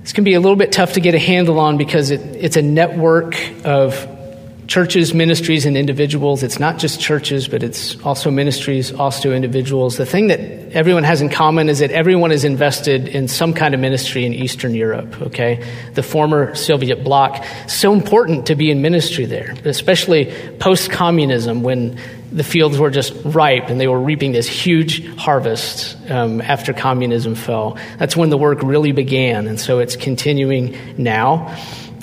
This 0.00 0.14
can 0.14 0.24
be 0.24 0.32
a 0.32 0.40
little 0.40 0.56
bit 0.56 0.72
tough 0.72 0.94
to 0.94 1.00
get 1.00 1.14
a 1.14 1.18
handle 1.18 1.60
on 1.60 1.76
because 1.76 2.10
it, 2.10 2.22
it's 2.34 2.56
a 2.56 2.62
network 2.62 3.36
of 3.66 4.20
churches, 4.66 5.12
ministries, 5.12 5.66
and 5.66 5.76
individuals. 5.76 6.42
It's 6.42 6.58
not 6.58 6.78
just 6.78 7.00
churches, 7.00 7.48
but 7.48 7.62
it's 7.62 8.00
also 8.04 8.30
ministries, 8.30 8.92
also 8.92 9.32
individuals. 9.32 9.96
The 9.96 10.06
thing 10.06 10.28
that 10.28 10.40
everyone 10.72 11.04
has 11.04 11.20
in 11.20 11.28
common 11.28 11.68
is 11.68 11.80
that 11.80 11.90
everyone 11.90 12.32
is 12.32 12.44
invested 12.44 13.08
in 13.08 13.28
some 13.28 13.52
kind 13.52 13.74
of 13.74 13.80
ministry 13.80 14.24
in 14.24 14.32
Eastern 14.32 14.74
Europe, 14.74 15.20
okay? 15.22 15.64
The 15.94 16.02
former 16.02 16.54
Soviet 16.54 17.04
bloc. 17.04 17.44
So 17.66 17.92
important 17.92 18.46
to 18.46 18.54
be 18.54 18.70
in 18.70 18.82
ministry 18.82 19.26
there, 19.26 19.54
especially 19.64 20.32
post 20.58 20.90
communism 20.90 21.62
when 21.62 21.98
the 22.30 22.44
fields 22.44 22.78
were 22.78 22.90
just 22.90 23.12
ripe 23.24 23.68
and 23.68 23.78
they 23.78 23.88
were 23.88 24.00
reaping 24.00 24.32
this 24.32 24.48
huge 24.48 25.06
harvest 25.16 25.96
um, 26.10 26.40
after 26.40 26.72
communism 26.72 27.34
fell. 27.34 27.76
That's 27.98 28.16
when 28.16 28.30
the 28.30 28.38
work 28.38 28.62
really 28.62 28.92
began, 28.92 29.46
and 29.46 29.60
so 29.60 29.80
it's 29.80 29.96
continuing 29.96 30.76
now. 30.96 31.54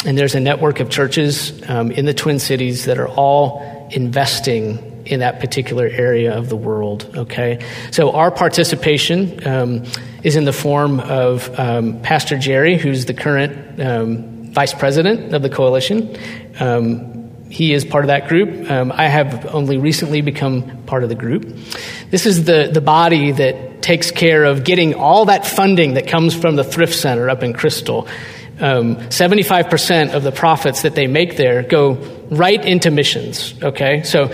And 0.05 0.17
there's 0.17 0.35
a 0.35 0.39
network 0.39 0.79
of 0.79 0.89
churches 0.89 1.61
um, 1.69 1.91
in 1.91 2.05
the 2.05 2.13
Twin 2.13 2.39
Cities 2.39 2.85
that 2.85 2.97
are 2.97 3.07
all 3.07 3.89
investing 3.91 5.03
in 5.05 5.21
that 5.21 5.39
particular 5.39 5.87
area 5.87 6.37
of 6.37 6.49
the 6.49 6.55
world, 6.55 7.09
okay? 7.15 7.65
So 7.91 8.11
our 8.11 8.31
participation 8.31 9.45
um, 9.47 9.85
is 10.23 10.35
in 10.35 10.45
the 10.45 10.53
form 10.53 10.99
of 10.99 11.59
um, 11.59 12.01
Pastor 12.01 12.37
Jerry, 12.37 12.77
who's 12.77 13.05
the 13.05 13.13
current 13.13 13.81
um, 13.81 14.53
vice 14.53 14.73
president 14.73 15.33
of 15.33 15.41
the 15.41 15.49
coalition. 15.49 16.15
Um, 16.59 17.49
he 17.49 17.73
is 17.73 17.83
part 17.83 18.03
of 18.03 18.09
that 18.09 18.27
group. 18.27 18.69
Um, 18.69 18.91
I 18.91 19.07
have 19.07 19.47
only 19.47 19.77
recently 19.77 20.21
become 20.21 20.83
part 20.85 21.03
of 21.03 21.09
the 21.09 21.15
group. 21.15 21.57
This 22.11 22.25
is 22.25 22.45
the, 22.45 22.69
the 22.71 22.81
body 22.81 23.31
that 23.31 23.81
takes 23.81 24.11
care 24.11 24.43
of 24.43 24.63
getting 24.63 24.93
all 24.93 25.25
that 25.25 25.47
funding 25.47 25.95
that 25.95 26.07
comes 26.07 26.35
from 26.35 26.55
the 26.55 26.63
Thrift 26.63 26.93
Center 26.93 27.29
up 27.29 27.41
in 27.41 27.53
Crystal 27.53 28.07
um, 28.59 28.97
75% 28.97 30.13
of 30.13 30.23
the 30.23 30.31
profits 30.31 30.81
that 30.81 30.95
they 30.95 31.07
make 31.07 31.37
there 31.37 31.63
go 31.63 31.93
right 32.29 32.63
into 32.63 32.91
missions. 32.91 33.53
Okay, 33.61 34.03
so 34.03 34.31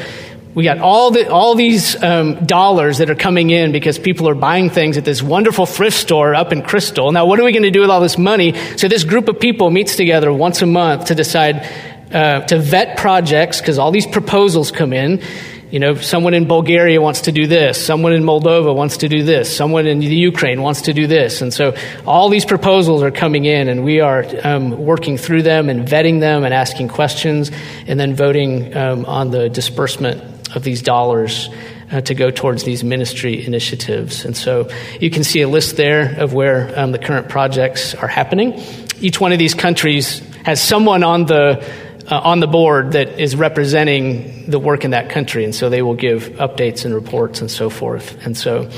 we 0.55 0.63
got 0.63 0.79
all 0.79 1.11
the 1.11 1.29
all 1.29 1.55
these 1.55 2.01
um, 2.01 2.45
dollars 2.45 2.99
that 2.99 3.09
are 3.09 3.15
coming 3.15 3.49
in 3.49 3.71
because 3.71 3.99
people 3.99 4.29
are 4.29 4.35
buying 4.35 4.69
things 4.69 4.97
at 4.97 5.05
this 5.05 5.21
wonderful 5.21 5.65
thrift 5.65 5.97
store 5.97 6.33
up 6.33 6.53
in 6.53 6.61
Crystal. 6.61 7.11
Now, 7.11 7.25
what 7.25 7.39
are 7.39 7.43
we 7.43 7.51
going 7.51 7.63
to 7.63 7.71
do 7.71 7.81
with 7.81 7.89
all 7.89 8.01
this 8.01 8.17
money? 8.17 8.53
So 8.77 8.87
this 8.87 9.03
group 9.03 9.27
of 9.27 9.39
people 9.39 9.69
meets 9.69 9.95
together 9.95 10.31
once 10.31 10.61
a 10.61 10.65
month 10.65 11.05
to 11.05 11.15
decide 11.15 11.67
uh, 12.11 12.41
to 12.47 12.57
vet 12.57 12.97
projects 12.97 13.59
because 13.59 13.77
all 13.77 13.91
these 13.91 14.07
proposals 14.07 14.71
come 14.71 14.93
in 14.93 15.21
you 15.71 15.79
know, 15.79 15.95
someone 15.95 16.33
in 16.33 16.47
Bulgaria 16.47 17.01
wants 17.01 17.21
to 17.21 17.31
do 17.31 17.47
this, 17.47 17.83
someone 17.83 18.13
in 18.13 18.23
Moldova 18.23 18.75
wants 18.75 18.97
to 18.97 19.09
do 19.09 19.23
this, 19.23 19.55
someone 19.55 19.87
in 19.87 19.99
the 19.99 20.05
Ukraine 20.05 20.61
wants 20.61 20.83
to 20.83 20.93
do 20.93 21.07
this. 21.07 21.41
And 21.41 21.53
so 21.53 21.75
all 22.05 22.29
these 22.29 22.45
proposals 22.45 23.01
are 23.01 23.11
coming 23.11 23.45
in, 23.45 23.67
and 23.67 23.83
we 23.83 23.99
are 23.99 24.25
um, 24.43 24.77
working 24.77 25.17
through 25.17 25.41
them 25.41 25.69
and 25.69 25.87
vetting 25.87 26.19
them 26.19 26.43
and 26.43 26.53
asking 26.53 26.89
questions, 26.89 27.51
and 27.87 27.99
then 27.99 28.15
voting 28.15 28.75
um, 28.75 29.05
on 29.05 29.31
the 29.31 29.49
disbursement 29.49 30.21
of 30.55 30.63
these 30.63 30.81
dollars. 30.81 31.49
Uh, 31.91 32.01
to 32.01 32.15
go 32.15 32.31
towards 32.31 32.63
these 32.63 32.83
ministry 32.83 33.45
initiatives. 33.45 34.25
And 34.25 34.35
so 34.35 34.71
you 34.99 35.11
can 35.11 35.23
see 35.23 35.41
a 35.41 35.47
list 35.47 35.77
there 35.77 36.19
of 36.19 36.33
where 36.33 36.73
um, 36.75 36.91
the 36.91 36.97
current 36.97 37.29
projects 37.29 37.93
are 37.93 38.07
happening. 38.07 38.59
Each 38.99 39.21
one 39.21 39.31
of 39.31 39.37
these 39.37 39.53
countries 39.53 40.19
has 40.45 40.59
someone 40.59 41.03
on 41.03 41.25
the 41.25 41.63
uh, 42.07 42.19
on 42.19 42.39
the 42.39 42.47
board 42.47 42.91
that 42.91 43.19
is 43.19 43.35
representing 43.35 44.49
the 44.49 44.59
work 44.59 44.85
in 44.85 44.91
that 44.91 45.09
country, 45.09 45.43
and 45.43 45.55
so 45.55 45.69
they 45.69 45.81
will 45.81 45.95
give 45.95 46.29
updates 46.33 46.85
and 46.85 46.93
reports 46.93 47.41
and 47.41 47.49
so 47.49 47.69
forth. 47.69 48.23
And 48.25 48.37
so, 48.37 48.69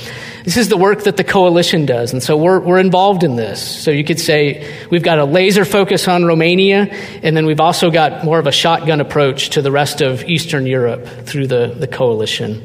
this 0.46 0.56
is 0.56 0.70
the 0.70 0.78
work 0.78 1.04
that 1.04 1.18
the 1.18 1.24
coalition 1.24 1.86
does, 1.86 2.14
and 2.14 2.24
so 2.24 2.38
we're 2.38 2.60
we're 2.60 2.80
involved 2.80 3.24
in 3.24 3.36
this. 3.36 3.62
So 3.62 3.92
you 3.92 4.04
could 4.04 4.20
say 4.20 4.74
we've 4.90 5.04
got 5.04 5.20
a 5.20 5.26
laser 5.26 5.66
focus 5.66 6.08
on 6.08 6.26
Romania, 6.26 6.88
and 7.22 7.36
then 7.36 7.46
we've 7.46 7.60
also 7.60 7.92
got 7.92 8.24
more 8.24 8.40
of 8.40 8.48
a 8.48 8.52
shotgun 8.52 9.02
approach 9.02 9.50
to 9.52 9.62
the 9.62 9.72
rest 9.72 10.02
of 10.02 10.24
Eastern 10.24 10.66
Europe 10.66 11.06
through 11.26 11.48
the 11.48 11.76
the 11.78 11.88
coalition. 11.88 12.64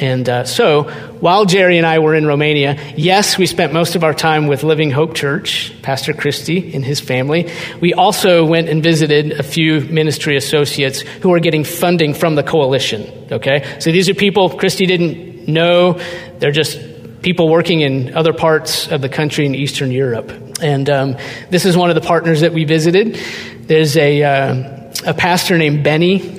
And 0.00 0.28
uh, 0.28 0.44
so, 0.44 0.84
while 1.20 1.44
Jerry 1.44 1.76
and 1.76 1.86
I 1.86 1.98
were 1.98 2.14
in 2.14 2.26
Romania, 2.26 2.78
yes, 2.96 3.36
we 3.36 3.46
spent 3.46 3.72
most 3.72 3.96
of 3.96 4.04
our 4.04 4.14
time 4.14 4.46
with 4.46 4.62
Living 4.62 4.90
Hope 4.90 5.14
Church, 5.14 5.72
Pastor 5.82 6.12
Christy 6.12 6.72
and 6.74 6.84
his 6.84 7.00
family. 7.00 7.50
We 7.80 7.94
also 7.94 8.44
went 8.44 8.68
and 8.68 8.82
visited 8.82 9.32
a 9.32 9.42
few 9.42 9.80
ministry 9.80 10.36
associates 10.36 11.00
who 11.00 11.32
are 11.34 11.40
getting 11.40 11.64
funding 11.64 12.14
from 12.14 12.36
the 12.36 12.44
coalition. 12.44 13.26
Okay? 13.32 13.76
So 13.80 13.90
these 13.90 14.08
are 14.08 14.14
people 14.14 14.50
Christy 14.50 14.86
didn't 14.86 15.48
know. 15.48 16.00
They're 16.38 16.52
just 16.52 16.78
people 17.22 17.48
working 17.48 17.80
in 17.80 18.14
other 18.14 18.32
parts 18.32 18.86
of 18.88 19.02
the 19.02 19.08
country 19.08 19.46
in 19.46 19.54
Eastern 19.54 19.90
Europe. 19.90 20.30
And 20.62 20.88
um, 20.88 21.16
this 21.50 21.64
is 21.64 21.76
one 21.76 21.90
of 21.90 21.96
the 21.96 22.00
partners 22.00 22.42
that 22.42 22.52
we 22.52 22.64
visited. 22.64 23.18
There's 23.62 23.96
a, 23.96 24.22
uh, 24.22 24.92
a 25.06 25.14
pastor 25.14 25.58
named 25.58 25.82
Benny 25.82 26.37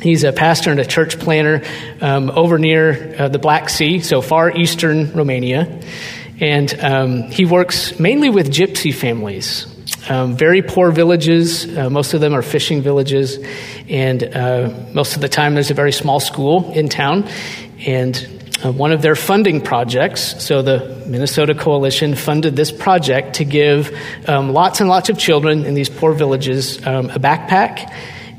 He's 0.00 0.24
a 0.24 0.32
pastor 0.32 0.70
and 0.70 0.78
a 0.78 0.84
church 0.84 1.18
planter 1.18 1.62
um, 2.00 2.30
over 2.30 2.58
near 2.58 3.16
uh, 3.18 3.28
the 3.28 3.38
Black 3.38 3.68
Sea, 3.68 4.00
so 4.00 4.20
far 4.20 4.54
eastern 4.54 5.12
Romania. 5.12 5.80
And 6.38 6.78
um, 6.80 7.22
he 7.22 7.46
works 7.46 7.98
mainly 7.98 8.28
with 8.28 8.52
gypsy 8.52 8.94
families, 8.94 9.66
um, 10.10 10.36
very 10.36 10.60
poor 10.60 10.90
villages. 10.90 11.76
Uh, 11.76 11.88
most 11.88 12.12
of 12.12 12.20
them 12.20 12.34
are 12.34 12.42
fishing 12.42 12.82
villages. 12.82 13.38
And 13.88 14.22
uh, 14.22 14.70
most 14.92 15.16
of 15.16 15.22
the 15.22 15.28
time, 15.28 15.54
there's 15.54 15.70
a 15.70 15.74
very 15.74 15.92
small 15.92 16.20
school 16.20 16.72
in 16.72 16.90
town. 16.90 17.28
And 17.86 18.44
uh, 18.62 18.72
one 18.72 18.92
of 18.92 19.00
their 19.00 19.16
funding 19.16 19.62
projects, 19.62 20.42
so 20.44 20.62
the 20.62 21.04
Minnesota 21.06 21.54
Coalition 21.54 22.14
funded 22.14 22.54
this 22.54 22.70
project 22.70 23.36
to 23.36 23.44
give 23.44 23.96
um, 24.28 24.52
lots 24.52 24.80
and 24.80 24.88
lots 24.88 25.08
of 25.08 25.18
children 25.18 25.64
in 25.64 25.74
these 25.74 25.88
poor 25.88 26.12
villages 26.12 26.84
um, 26.86 27.10
a 27.10 27.18
backpack 27.18 27.92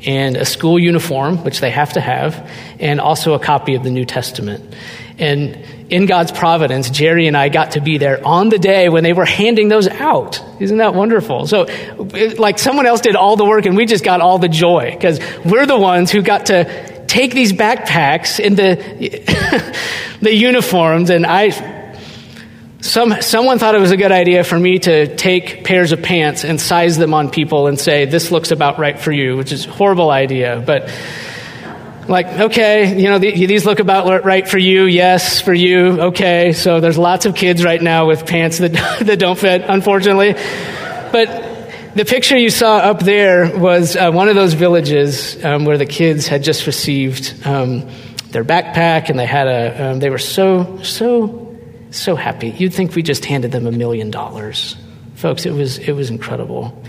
and 0.05 0.37
a 0.37 0.45
school 0.45 0.77
uniform, 0.79 1.43
which 1.43 1.59
they 1.59 1.71
have 1.71 1.93
to 1.93 2.01
have, 2.01 2.49
and 2.79 2.99
also 2.99 3.33
a 3.33 3.39
copy 3.39 3.75
of 3.75 3.83
the 3.83 3.89
New 3.89 4.05
Testament. 4.05 4.75
And 5.17 5.57
in 5.89 6.05
God's 6.05 6.31
providence, 6.31 6.89
Jerry 6.89 7.27
and 7.27 7.35
I 7.35 7.49
got 7.49 7.71
to 7.71 7.81
be 7.81 7.97
there 7.97 8.25
on 8.25 8.49
the 8.49 8.59
day 8.59 8.89
when 8.89 9.03
they 9.03 9.13
were 9.13 9.25
handing 9.25 9.69
those 9.69 9.87
out. 9.87 10.43
Isn't 10.59 10.77
that 10.77 10.93
wonderful? 10.93 11.47
So, 11.47 11.65
it, 11.67 12.37
like 12.37 12.59
someone 12.59 12.85
else 12.85 13.01
did 13.01 13.15
all 13.15 13.35
the 13.35 13.45
work 13.45 13.65
and 13.65 13.75
we 13.75 13.85
just 13.85 14.03
got 14.03 14.21
all 14.21 14.37
the 14.37 14.49
joy 14.49 14.91
because 14.91 15.19
we're 15.43 15.65
the 15.65 15.77
ones 15.77 16.11
who 16.11 16.21
got 16.21 16.47
to 16.47 17.05
take 17.07 17.33
these 17.33 17.53
backpacks 17.53 18.43
and 18.43 18.57
the, 18.57 19.75
the 20.21 20.33
uniforms 20.33 21.09
and 21.09 21.25
I, 21.25 21.49
some, 22.87 23.21
someone 23.21 23.59
thought 23.59 23.75
it 23.75 23.81
was 23.81 23.91
a 23.91 23.97
good 23.97 24.13
idea 24.13 24.45
for 24.45 24.57
me 24.57 24.79
to 24.79 25.13
take 25.17 25.65
pairs 25.65 25.91
of 25.91 26.01
pants 26.01 26.45
and 26.45 26.59
size 26.59 26.97
them 26.97 27.13
on 27.13 27.29
people 27.29 27.67
and 27.67 27.77
say, 27.77 28.05
this 28.05 28.31
looks 28.31 28.51
about 28.51 28.79
right 28.79 28.97
for 28.97 29.11
you, 29.11 29.35
which 29.35 29.51
is 29.51 29.65
a 29.65 29.69
horrible 29.69 30.09
idea. 30.09 30.63
But 30.65 30.89
like, 32.07 32.27
okay, 32.27 32.97
you 32.97 33.09
know, 33.09 33.19
these 33.19 33.65
look 33.65 33.79
about 33.79 34.23
right 34.23 34.47
for 34.47 34.57
you. 34.57 34.85
Yes, 34.85 35.41
for 35.41 35.53
you. 35.53 36.01
Okay. 36.01 36.53
So 36.53 36.79
there's 36.79 36.97
lots 36.97 37.25
of 37.25 37.35
kids 37.35 37.61
right 37.61 37.81
now 37.81 38.07
with 38.07 38.25
pants 38.25 38.59
that, 38.59 38.71
that 39.01 39.19
don't 39.19 39.37
fit, 39.37 39.63
unfortunately. 39.67 40.33
But 41.11 41.93
the 41.93 42.05
picture 42.05 42.37
you 42.37 42.49
saw 42.49 42.77
up 42.77 42.99
there 43.01 43.59
was 43.59 43.97
uh, 43.97 44.11
one 44.11 44.29
of 44.29 44.35
those 44.35 44.53
villages 44.53 45.43
um, 45.43 45.65
where 45.65 45.77
the 45.77 45.85
kids 45.85 46.25
had 46.25 46.41
just 46.41 46.65
received 46.65 47.45
um, 47.45 47.89
their 48.29 48.45
backpack 48.45 49.09
and 49.09 49.19
they 49.19 49.25
had 49.25 49.47
a, 49.47 49.89
um, 49.89 49.99
they 49.99 50.09
were 50.09 50.17
so, 50.17 50.79
so, 50.83 51.46
so 51.91 52.15
happy. 52.15 52.49
You'd 52.49 52.73
think 52.73 52.95
we 52.95 53.03
just 53.03 53.25
handed 53.25 53.51
them 53.51 53.65
a 53.65 53.71
million 53.71 54.11
dollars. 54.11 54.75
Folks, 55.15 55.45
it 55.45 55.51
was, 55.53 55.79
it 55.79 55.93
was 55.93 56.09
incredible. 56.09 56.81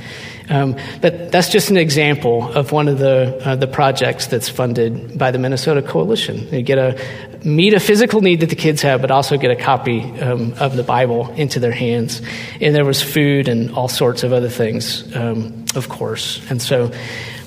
Um, 0.50 0.76
but 1.00 1.30
that's 1.30 1.50
just 1.50 1.70
an 1.70 1.76
example 1.76 2.50
of 2.52 2.72
one 2.72 2.88
of 2.88 2.98
the, 2.98 3.40
uh, 3.44 3.56
the 3.56 3.66
projects 3.66 4.26
that's 4.26 4.48
funded 4.48 5.18
by 5.18 5.30
the 5.30 5.38
Minnesota 5.38 5.82
Coalition. 5.82 6.48
You 6.54 6.62
get 6.62 6.78
a 6.78 6.98
meet 7.44 7.74
a 7.74 7.80
physical 7.80 8.20
need 8.20 8.40
that 8.40 8.50
the 8.50 8.56
kids 8.56 8.82
have, 8.82 9.00
but 9.00 9.10
also 9.10 9.36
get 9.36 9.50
a 9.50 9.56
copy 9.56 10.02
um, 10.20 10.54
of 10.58 10.76
the 10.76 10.82
Bible 10.82 11.32
into 11.34 11.60
their 11.60 11.72
hands. 11.72 12.20
And 12.60 12.74
there 12.74 12.84
was 12.84 13.02
food 13.02 13.48
and 13.48 13.72
all 13.74 13.88
sorts 13.88 14.22
of 14.22 14.32
other 14.32 14.48
things, 14.48 15.14
um, 15.14 15.64
of 15.74 15.88
course. 15.88 16.44
And 16.50 16.60
so 16.60 16.92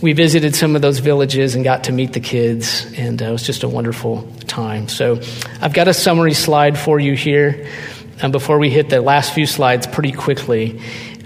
we 0.01 0.13
visited 0.13 0.55
some 0.55 0.75
of 0.75 0.81
those 0.81 0.99
villages 0.99 1.55
and 1.55 1.63
got 1.63 1.85
to 1.85 1.91
meet 1.91 2.13
the 2.13 2.19
kids, 2.19 2.91
and 2.97 3.21
uh, 3.21 3.25
it 3.25 3.31
was 3.31 3.43
just 3.43 3.63
a 3.63 3.69
wonderful 3.69 4.27
time. 4.47 4.87
So 4.87 5.19
I've 5.61 5.73
got 5.73 5.87
a 5.87 5.93
summary 5.93 6.33
slide 6.33 6.77
for 6.77 6.99
you 6.99 7.15
here. 7.15 7.67
Um, 8.23 8.31
before 8.31 8.59
we 8.59 8.69
hit 8.69 8.89
the 8.89 9.01
last 9.01 9.33
few 9.33 9.47
slides 9.47 9.87
pretty 9.87 10.11
quickly 10.11 10.79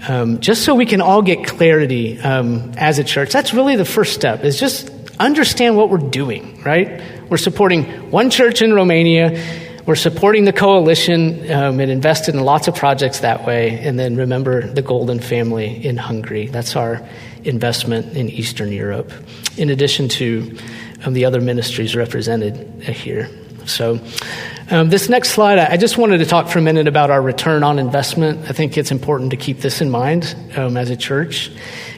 um, 0.08 0.40
just 0.40 0.64
so 0.64 0.74
we 0.74 0.86
can 0.86 1.00
all 1.00 1.22
get 1.22 1.46
clarity 1.46 2.18
um, 2.20 2.72
as 2.76 2.98
a 2.98 3.04
church. 3.04 3.32
That's 3.32 3.52
really 3.52 3.76
the 3.76 3.84
first 3.84 4.14
step, 4.14 4.44
is 4.44 4.58
just 4.58 4.90
understand 5.18 5.76
what 5.76 5.90
we're 5.90 5.98
doing, 5.98 6.62
right? 6.62 7.02
We're 7.28 7.36
supporting 7.38 8.10
one 8.10 8.30
church 8.30 8.62
in 8.62 8.72
Romania. 8.72 9.42
We're 9.86 9.94
supporting 9.94 10.44
the 10.44 10.52
coalition 10.52 11.50
um, 11.50 11.80
and 11.80 11.90
invested 11.90 12.34
in 12.34 12.42
lots 12.42 12.68
of 12.68 12.74
projects 12.74 13.20
that 13.20 13.46
way. 13.46 13.78
And 13.78 13.98
then 13.98 14.16
remember 14.16 14.66
the 14.66 14.82
Golden 14.82 15.20
Family 15.20 15.84
in 15.84 15.96
Hungary. 15.96 16.46
That's 16.48 16.76
our 16.76 17.06
investment 17.44 18.16
in 18.16 18.28
Eastern 18.28 18.72
Europe, 18.72 19.12
in 19.56 19.70
addition 19.70 20.08
to 20.08 20.58
um, 21.04 21.12
the 21.14 21.24
other 21.24 21.40
ministries 21.40 21.94
represented 21.94 22.82
here. 22.82 23.30
So, 23.64 24.00
um, 24.68 24.88
this 24.88 25.08
next 25.08 25.30
slide, 25.30 25.60
I 25.60 25.76
just 25.76 25.96
wanted 25.96 26.18
to 26.18 26.26
talk 26.26 26.48
for 26.48 26.58
a 26.58 26.62
minute 26.62 26.88
about 26.88 27.10
our 27.10 27.22
return 27.22 27.62
on 27.62 27.78
investment. 27.78 28.50
I 28.50 28.52
think 28.52 28.76
it's 28.76 28.90
important 28.90 29.30
to 29.30 29.36
keep 29.36 29.60
this 29.60 29.80
in 29.80 29.90
mind 29.90 30.34
um, 30.56 30.76
as 30.76 30.90
a 30.90 30.96
church. 30.96 31.52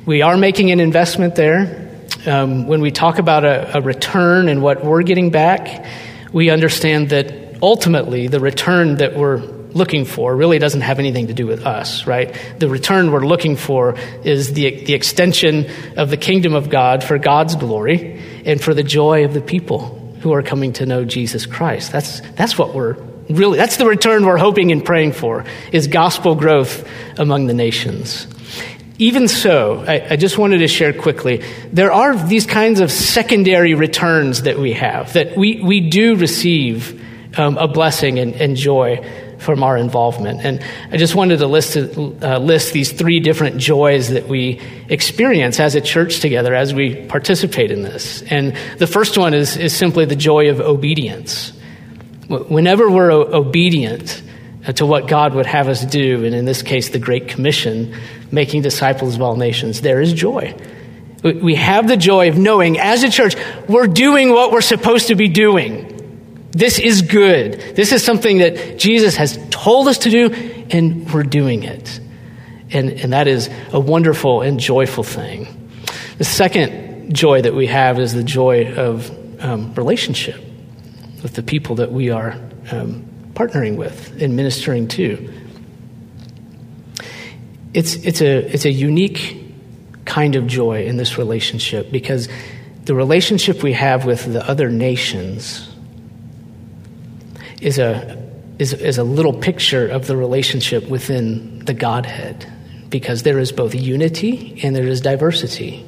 We 0.05 0.21
are 0.21 0.37
making 0.37 0.71
an 0.71 0.79
investment 0.79 1.35
there. 1.35 1.89
Um, 2.27 2.67
when 2.67 2.83
we 2.83 2.91
talk 2.91 3.19
about 3.19 3.47
a, 3.47 3.79
a 3.79 3.81
return 3.81 4.49
and 4.49 4.61
what 4.61 4.85
we're 4.85 5.03
getting 5.03 5.31
back, 5.31 5.87
we 6.31 6.51
understand 6.51 7.09
that 7.09 7.63
ultimately 7.63 8.29
the 8.29 8.41
return 8.41 8.97
that 8.97 9.17
we're 9.17 9.39
looking 9.39 10.05
for 10.05 10.37
really 10.37 10.59
doesn't 10.59 10.83
have 10.83 10.99
anything 10.99 11.29
to 11.29 11.35
do 11.35 11.47
with 11.47 11.65
us, 11.65 12.07
right? 12.07 12.39
The 12.59 12.69
return 12.69 13.13
we're 13.13 13.27
looking 13.27 13.57
for 13.57 13.97
is 14.25 14.53
the, 14.53 14.85
the 14.85 14.93
extension 14.93 15.71
of 15.97 16.11
the 16.11 16.19
kingdom 16.19 16.55
of 16.55 16.69
God 16.69 17.03
for 17.03 17.17
God's 17.17 17.55
glory 17.57 18.21
and 18.45 18.61
for 18.61 18.75
the 18.75 18.83
joy 18.83 19.25
of 19.25 19.33
the 19.33 19.41
people 19.41 19.98
who 20.21 20.33
are 20.33 20.43
coming 20.43 20.73
to 20.75 20.87
know 20.87 21.05
Jesus 21.05 21.47
Christ. 21.47 21.93
That's, 21.93 22.21
that's 22.33 22.59
what 22.59 22.75
we're 22.75 22.95
really, 23.29 23.59
that's 23.59 23.77
the 23.77 23.87
return 23.87 24.25
we're 24.25 24.39
hoping 24.39 24.73
and 24.73 24.85
praying 24.85 25.13
for, 25.13 25.45
is 25.73 25.87
gospel 25.87 26.35
growth 26.35 26.89
among 27.19 27.47
the 27.47 27.55
nations. 27.55 28.27
Even 28.99 29.29
so, 29.29 29.85
I, 29.87 30.09
I, 30.11 30.17
just 30.17 30.39
wanted 30.39 30.59
to 30.59 30.69
share 30.69 30.93
quickly, 30.93 31.45
there 31.73 31.93
are 31.93 32.17
these 32.17 32.47
kinds 32.47 32.81
of 32.81 32.91
secondary 32.91 33.75
returns 33.75 34.43
that 34.43 34.59
we 34.59 34.73
have, 34.73 35.13
that 35.13 35.37
we, 35.37 35.61
we 35.63 35.89
do 35.89 36.17
receive 36.17 37.01
um, 37.39 37.57
a 37.59 37.69
blessing 37.69 38.19
and, 38.19 38.35
and 38.35 38.57
joy 38.57 38.97
from 39.38 39.62
our 39.62 39.77
involvement. 39.77 40.44
And 40.44 40.64
I 40.90 40.96
just 40.96 41.14
wanted 41.14 41.38
to 41.38 41.46
list, 41.46 41.77
uh, 41.77 42.38
list 42.38 42.72
these 42.72 42.92
three 42.92 43.20
different 43.20 43.59
joys 43.59 44.11
that 44.11 44.29
we 44.29 44.61
experience 44.88 45.61
as 45.61 45.74
a 45.74 45.81
church 45.81 46.20
together 46.20 46.55
as 46.55 46.74
we 46.74 47.07
participate 47.07 47.70
in 47.70 47.83
this. 47.83 48.22
And 48.22 48.57
the 48.79 48.87
first 48.87 49.16
one 49.16 49.35
is, 49.35 49.57
is 49.57 49.74
simply 49.74 50.05
the 50.05 50.16
joy 50.16 50.51
of 50.51 50.61
obedience. 50.61 51.53
Whenever 52.29 52.90
we're 52.90 53.12
o- 53.12 53.22
obedient 53.22 54.22
to 54.74 54.85
what 54.85 55.09
God 55.09 55.35
would 55.35 55.46
have 55.46 55.68
us 55.68 55.85
do, 55.85 56.24
and 56.24 56.35
in 56.35 56.44
this 56.44 56.62
case, 56.62 56.90
the 56.90 56.98
Great 56.98 57.29
Commission, 57.29 57.94
making 58.31 58.62
disciples 58.62 59.14
of 59.14 59.22
all 59.22 59.37
nations, 59.37 59.81
there 59.81 60.01
is 60.01 60.12
joy. 60.12 60.55
We 61.22 61.55
have 61.55 61.88
the 61.88 61.96
joy 61.96 62.29
of 62.29 62.37
knowing 62.37 62.79
as 62.79 63.03
a 63.03 63.11
church, 63.11 63.35
we're 63.68 63.87
doing 63.87 64.31
what 64.31 64.53
we're 64.53 64.61
supposed 64.61 65.09
to 65.09 65.14
be 65.14 65.29
doing. 65.29 65.98
This 66.51 66.79
is 66.79 67.03
good. 67.03 67.77
This 67.77 67.93
is 67.93 68.03
something 68.03 68.39
that 68.39 68.79
Jesus 68.79 69.17
has 69.17 69.39
told 69.51 69.89
us 69.89 69.99
to 69.99 70.11
do, 70.11 70.31
and 70.71 71.13
we're 71.13 71.23
doing 71.23 71.63
it. 71.63 72.01
And, 72.71 72.91
and 72.91 73.13
that 73.13 73.29
is 73.29 73.51
a 73.73 73.81
wonderful 73.81 74.43
and 74.43 74.59
joyful 74.59 75.05
thing. 75.05 75.71
The 76.19 76.25
second 76.25 77.15
joy 77.15 77.43
that 77.43 77.55
we 77.55 77.67
have 77.67 77.99
is 77.99 78.13
the 78.13 78.25
joy 78.25 78.73
of 78.75 79.11
um, 79.43 79.75
relationship 79.75 80.43
with 81.23 81.35
the 81.35 81.43
people 81.43 81.77
that 81.77 81.93
we 81.93 82.11
are 82.11 82.33
um, 82.71 83.07
partnering 83.35 83.77
with 83.77 84.21
and 84.21 84.35
ministering 84.37 84.89
to. 84.89 85.33
It's, 87.75 87.95
it's, 87.95 88.21
a, 88.21 88.53
it's 88.53 88.65
a 88.65 88.73
unique 88.73 89.37
kind 90.05 90.35
of 90.35 90.47
joy 90.47 90.87
in 90.87 90.97
this 90.97 91.19
relationship 91.19 91.91
because 91.93 92.29
the 92.85 92.95
relationship 92.95 93.63
we 93.63 93.75
have 93.75 94.07
with 94.07 94.33
the 94.33 94.49
other 94.49 94.71
nations 94.71 95.69
is 97.61 97.79
a, 97.79 98.16
is, 98.59 98.73
is 98.73 98.99
a 98.99 99.05
little 99.05 99.33
picture 99.33 99.87
of 99.88 100.07
the 100.07 100.16
relationship 100.16 100.88
within 100.88 101.64
the 101.64 101.75
Godhead, 101.75 102.47
because 102.88 103.23
there 103.23 103.38
is 103.38 103.53
both 103.53 103.75
unity 103.75 104.61
and 104.62 104.75
there 104.75 104.87
is 104.87 105.01
diversity. 105.01 105.85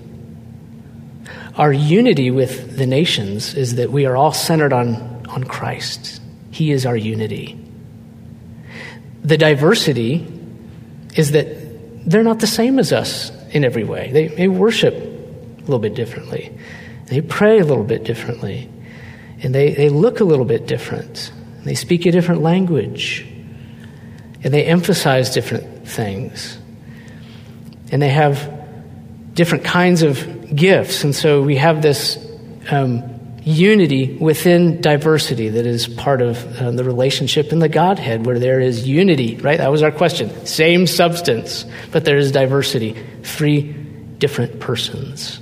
Our 1.56 1.72
unity 1.72 2.30
with 2.30 2.76
the 2.76 2.86
nations 2.86 3.54
is 3.54 3.74
that 3.76 3.90
we 3.90 4.06
are 4.06 4.16
all 4.16 4.32
centered 4.32 4.72
on, 4.72 5.26
on 5.28 5.44
Christ. 5.44 6.20
He 6.50 6.70
is 6.70 6.86
our 6.86 6.96
unity. 6.96 7.58
The 9.22 9.36
diversity 9.36 10.26
is 11.16 11.32
that 11.32 12.08
they're 12.08 12.22
not 12.22 12.40
the 12.40 12.46
same 12.46 12.78
as 12.78 12.92
us 12.92 13.30
in 13.50 13.64
every 13.64 13.84
way. 13.84 14.10
They, 14.12 14.28
they 14.28 14.48
worship 14.48 14.94
a 14.94 15.60
little 15.60 15.78
bit 15.78 15.94
differently, 15.94 16.56
they 17.06 17.20
pray 17.20 17.58
a 17.58 17.64
little 17.64 17.84
bit 17.84 18.04
differently, 18.04 18.70
and 19.42 19.54
they, 19.54 19.74
they 19.74 19.88
look 19.88 20.20
a 20.20 20.24
little 20.24 20.44
bit 20.44 20.66
different. 20.66 21.32
They 21.64 21.74
speak 21.74 22.06
a 22.06 22.12
different 22.12 22.42
language. 22.42 23.26
And 24.42 24.54
they 24.54 24.64
emphasize 24.64 25.30
different 25.30 25.86
things. 25.86 26.58
And 27.92 28.00
they 28.00 28.08
have 28.08 28.60
different 29.34 29.64
kinds 29.64 30.02
of 30.02 30.54
gifts. 30.54 31.04
And 31.04 31.14
so 31.14 31.42
we 31.42 31.56
have 31.56 31.82
this 31.82 32.18
um, 32.70 33.20
unity 33.42 34.16
within 34.16 34.80
diversity 34.80 35.48
that 35.48 35.66
is 35.66 35.86
part 35.86 36.22
of 36.22 36.60
uh, 36.60 36.70
the 36.70 36.84
relationship 36.84 37.52
in 37.52 37.58
the 37.58 37.68
Godhead, 37.68 38.26
where 38.26 38.38
there 38.38 38.60
is 38.60 38.86
unity, 38.86 39.36
right? 39.36 39.58
That 39.58 39.70
was 39.70 39.82
our 39.82 39.90
question. 39.90 40.46
Same 40.46 40.86
substance, 40.86 41.64
but 41.90 42.04
there 42.04 42.16
is 42.16 42.32
diversity. 42.32 42.96
Three 43.22 43.72
different 44.18 44.60
persons. 44.60 45.40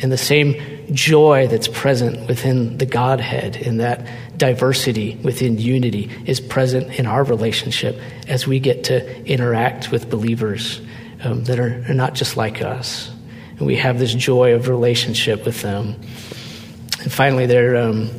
And 0.00 0.12
the 0.12 0.18
same 0.18 0.60
joy 0.92 1.46
that's 1.46 1.68
present 1.68 2.28
within 2.28 2.76
the 2.78 2.86
Godhead 2.86 3.56
in 3.56 3.78
that 3.78 4.06
diversity 4.36 5.16
within 5.16 5.58
unity 5.58 6.10
is 6.26 6.40
present 6.40 6.98
in 6.98 7.06
our 7.06 7.24
relationship 7.24 7.98
as 8.28 8.46
we 8.46 8.58
get 8.58 8.84
to 8.84 9.24
interact 9.26 9.90
with 9.90 10.10
believers 10.10 10.80
um, 11.22 11.44
that 11.44 11.58
are, 11.58 11.84
are 11.88 11.94
not 11.94 12.14
just 12.14 12.36
like 12.36 12.62
us. 12.62 13.10
And 13.58 13.66
we 13.66 13.76
have 13.76 13.98
this 13.98 14.12
joy 14.12 14.54
of 14.54 14.68
relationship 14.68 15.44
with 15.44 15.62
them. 15.62 15.94
And 17.00 17.12
finally, 17.12 17.46
there 17.46 17.76
um, 17.76 18.10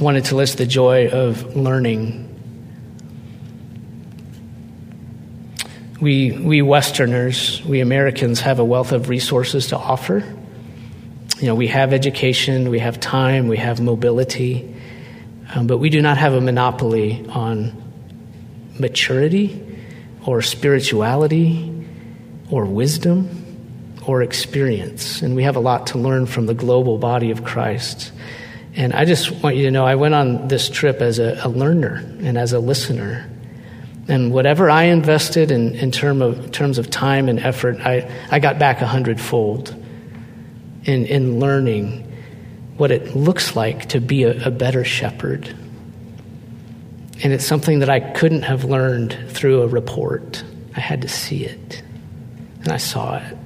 wanted 0.00 0.24
to 0.26 0.36
list 0.36 0.58
the 0.58 0.66
joy 0.66 1.08
of 1.08 1.56
learning. 1.56 2.26
We, 6.00 6.32
we 6.32 6.62
Westerners, 6.62 7.62
we 7.64 7.80
Americans, 7.80 8.40
have 8.40 8.58
a 8.58 8.64
wealth 8.64 8.92
of 8.92 9.10
resources 9.10 9.68
to 9.68 9.76
offer. 9.76 10.24
You 11.38 11.46
know, 11.46 11.54
we 11.54 11.66
have 11.68 11.92
education, 11.92 12.70
we 12.70 12.78
have 12.78 13.00
time, 13.00 13.48
we 13.48 13.58
have 13.58 13.80
mobility, 13.80 14.74
um, 15.54 15.66
but 15.66 15.78
we 15.78 15.90
do 15.90 16.00
not 16.00 16.16
have 16.18 16.34
a 16.34 16.40
monopoly 16.40 17.26
on 17.28 17.72
maturity 18.78 19.66
or 20.24 20.42
spirituality 20.42 21.86
or 22.50 22.64
wisdom 22.64 23.36
or 24.06 24.22
experience. 24.22 25.22
And 25.22 25.34
we 25.34 25.42
have 25.42 25.56
a 25.56 25.60
lot 25.60 25.88
to 25.88 25.98
learn 25.98 26.26
from 26.26 26.46
the 26.46 26.54
global 26.54 26.98
body 26.98 27.30
of 27.30 27.44
Christ. 27.44 28.12
And 28.74 28.92
I 28.92 29.04
just 29.04 29.30
want 29.42 29.56
you 29.56 29.64
to 29.64 29.70
know 29.70 29.84
I 29.84 29.96
went 29.96 30.14
on 30.14 30.48
this 30.48 30.68
trip 30.68 31.00
as 31.00 31.18
a, 31.18 31.40
a 31.44 31.48
learner 31.48 31.96
and 32.20 32.38
as 32.38 32.52
a 32.52 32.60
listener. 32.60 33.28
And 34.08 34.32
whatever 34.32 34.70
I 34.70 34.84
invested 34.84 35.50
in, 35.50 35.74
in 35.74 35.90
term 35.90 36.22
of, 36.22 36.52
terms 36.52 36.78
of 36.78 36.90
time 36.90 37.28
and 37.28 37.38
effort, 37.38 37.80
I, 37.80 38.10
I 38.30 38.38
got 38.38 38.58
back 38.58 38.80
a 38.80 38.86
hundredfold 38.86 39.70
in, 40.84 41.06
in 41.06 41.40
learning 41.40 42.09
what 42.80 42.90
it 42.90 43.14
looks 43.14 43.54
like 43.54 43.90
to 43.90 44.00
be 44.00 44.22
a, 44.22 44.46
a 44.46 44.50
better 44.50 44.84
shepherd. 44.84 45.46
And 47.22 47.30
it's 47.30 47.44
something 47.44 47.80
that 47.80 47.90
I 47.90 48.00
couldn't 48.00 48.40
have 48.42 48.64
learned 48.64 49.14
through 49.28 49.60
a 49.60 49.66
report. 49.66 50.42
I 50.74 50.80
had 50.80 51.02
to 51.02 51.08
see 51.08 51.44
it. 51.44 51.82
And 52.62 52.72
I 52.72 52.78
saw 52.78 53.18
it. 53.18 53.36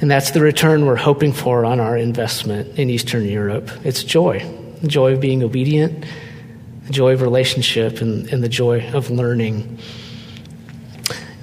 And 0.00 0.08
that's 0.08 0.30
the 0.30 0.40
return 0.40 0.86
we're 0.86 0.94
hoping 0.94 1.32
for 1.32 1.64
on 1.64 1.80
our 1.80 1.96
investment 1.96 2.78
in 2.78 2.88
Eastern 2.88 3.24
Europe. 3.24 3.68
It's 3.84 4.04
joy 4.04 4.48
the 4.82 4.88
joy 4.88 5.14
of 5.14 5.20
being 5.20 5.42
obedient, 5.42 6.04
the 6.86 6.92
joy 6.92 7.14
of 7.14 7.22
relationship, 7.22 8.00
and, 8.00 8.28
and 8.28 8.44
the 8.44 8.48
joy 8.48 8.88
of 8.92 9.10
learning. 9.10 9.78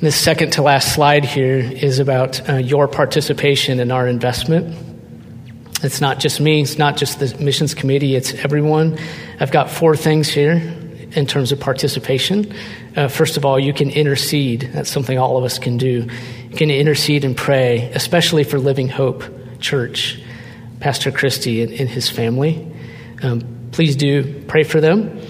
This 0.03 0.17
second 0.17 0.51
to 0.51 0.61
last 0.61 0.93
slide 0.93 1.23
here 1.23 1.59
is 1.59 1.99
about 1.99 2.49
uh, 2.49 2.55
your 2.55 2.89
participation 2.89 3.79
in 3.79 3.89
our 3.89 4.05
investment. 4.05 4.75
It's 5.81 6.01
not 6.01 6.19
just 6.19 6.41
me, 6.41 6.61
it's 6.61 6.77
not 6.77 6.97
just 6.97 7.19
the 7.19 7.33
missions 7.41 7.73
committee, 7.73 8.13
it's 8.13 8.33
everyone. 8.33 8.99
I've 9.39 9.53
got 9.53 9.69
four 9.69 9.95
things 9.95 10.27
here 10.27 10.55
in 11.11 11.25
terms 11.25 11.53
of 11.53 11.61
participation. 11.61 12.53
Uh, 12.97 13.07
first 13.07 13.37
of 13.37 13.45
all, 13.45 13.57
you 13.57 13.71
can 13.71 13.91
intercede. 13.91 14.71
That's 14.73 14.89
something 14.91 15.17
all 15.17 15.37
of 15.37 15.45
us 15.45 15.57
can 15.57 15.77
do. 15.77 16.09
You 16.49 16.57
can 16.57 16.69
intercede 16.69 17.23
and 17.23 17.37
pray, 17.37 17.89
especially 17.93 18.43
for 18.43 18.59
Living 18.59 18.89
Hope 18.89 19.23
Church, 19.61 20.21
Pastor 20.81 21.11
Christy 21.11 21.63
and, 21.63 21.71
and 21.71 21.87
his 21.87 22.09
family. 22.09 22.69
Um, 23.21 23.69
please 23.71 23.95
do 23.95 24.43
pray 24.49 24.63
for 24.63 24.81
them. 24.81 25.21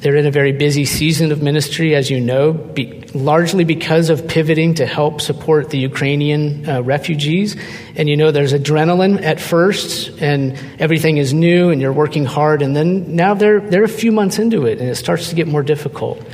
They're 0.00 0.16
in 0.16 0.26
a 0.26 0.30
very 0.30 0.52
busy 0.52 0.86
season 0.86 1.30
of 1.30 1.42
ministry, 1.42 1.94
as 1.94 2.08
you 2.08 2.20
know, 2.20 2.54
be, 2.54 3.02
largely 3.12 3.64
because 3.64 4.08
of 4.08 4.26
pivoting 4.26 4.74
to 4.76 4.86
help 4.86 5.20
support 5.20 5.68
the 5.68 5.78
Ukrainian 5.78 6.66
uh, 6.66 6.80
refugees. 6.80 7.54
And 7.96 8.08
you 8.08 8.16
know, 8.16 8.30
there's 8.30 8.54
adrenaline 8.54 9.22
at 9.22 9.40
first, 9.40 10.08
and 10.22 10.58
everything 10.78 11.18
is 11.18 11.34
new, 11.34 11.68
and 11.68 11.82
you're 11.82 11.92
working 11.92 12.24
hard, 12.24 12.62
and 12.62 12.74
then 12.74 13.14
now 13.14 13.34
they're, 13.34 13.60
they're 13.60 13.84
a 13.84 13.88
few 13.88 14.10
months 14.10 14.38
into 14.38 14.64
it, 14.64 14.80
and 14.80 14.88
it 14.88 14.94
starts 14.94 15.28
to 15.28 15.34
get 15.34 15.46
more 15.46 15.62
difficult. 15.62 16.26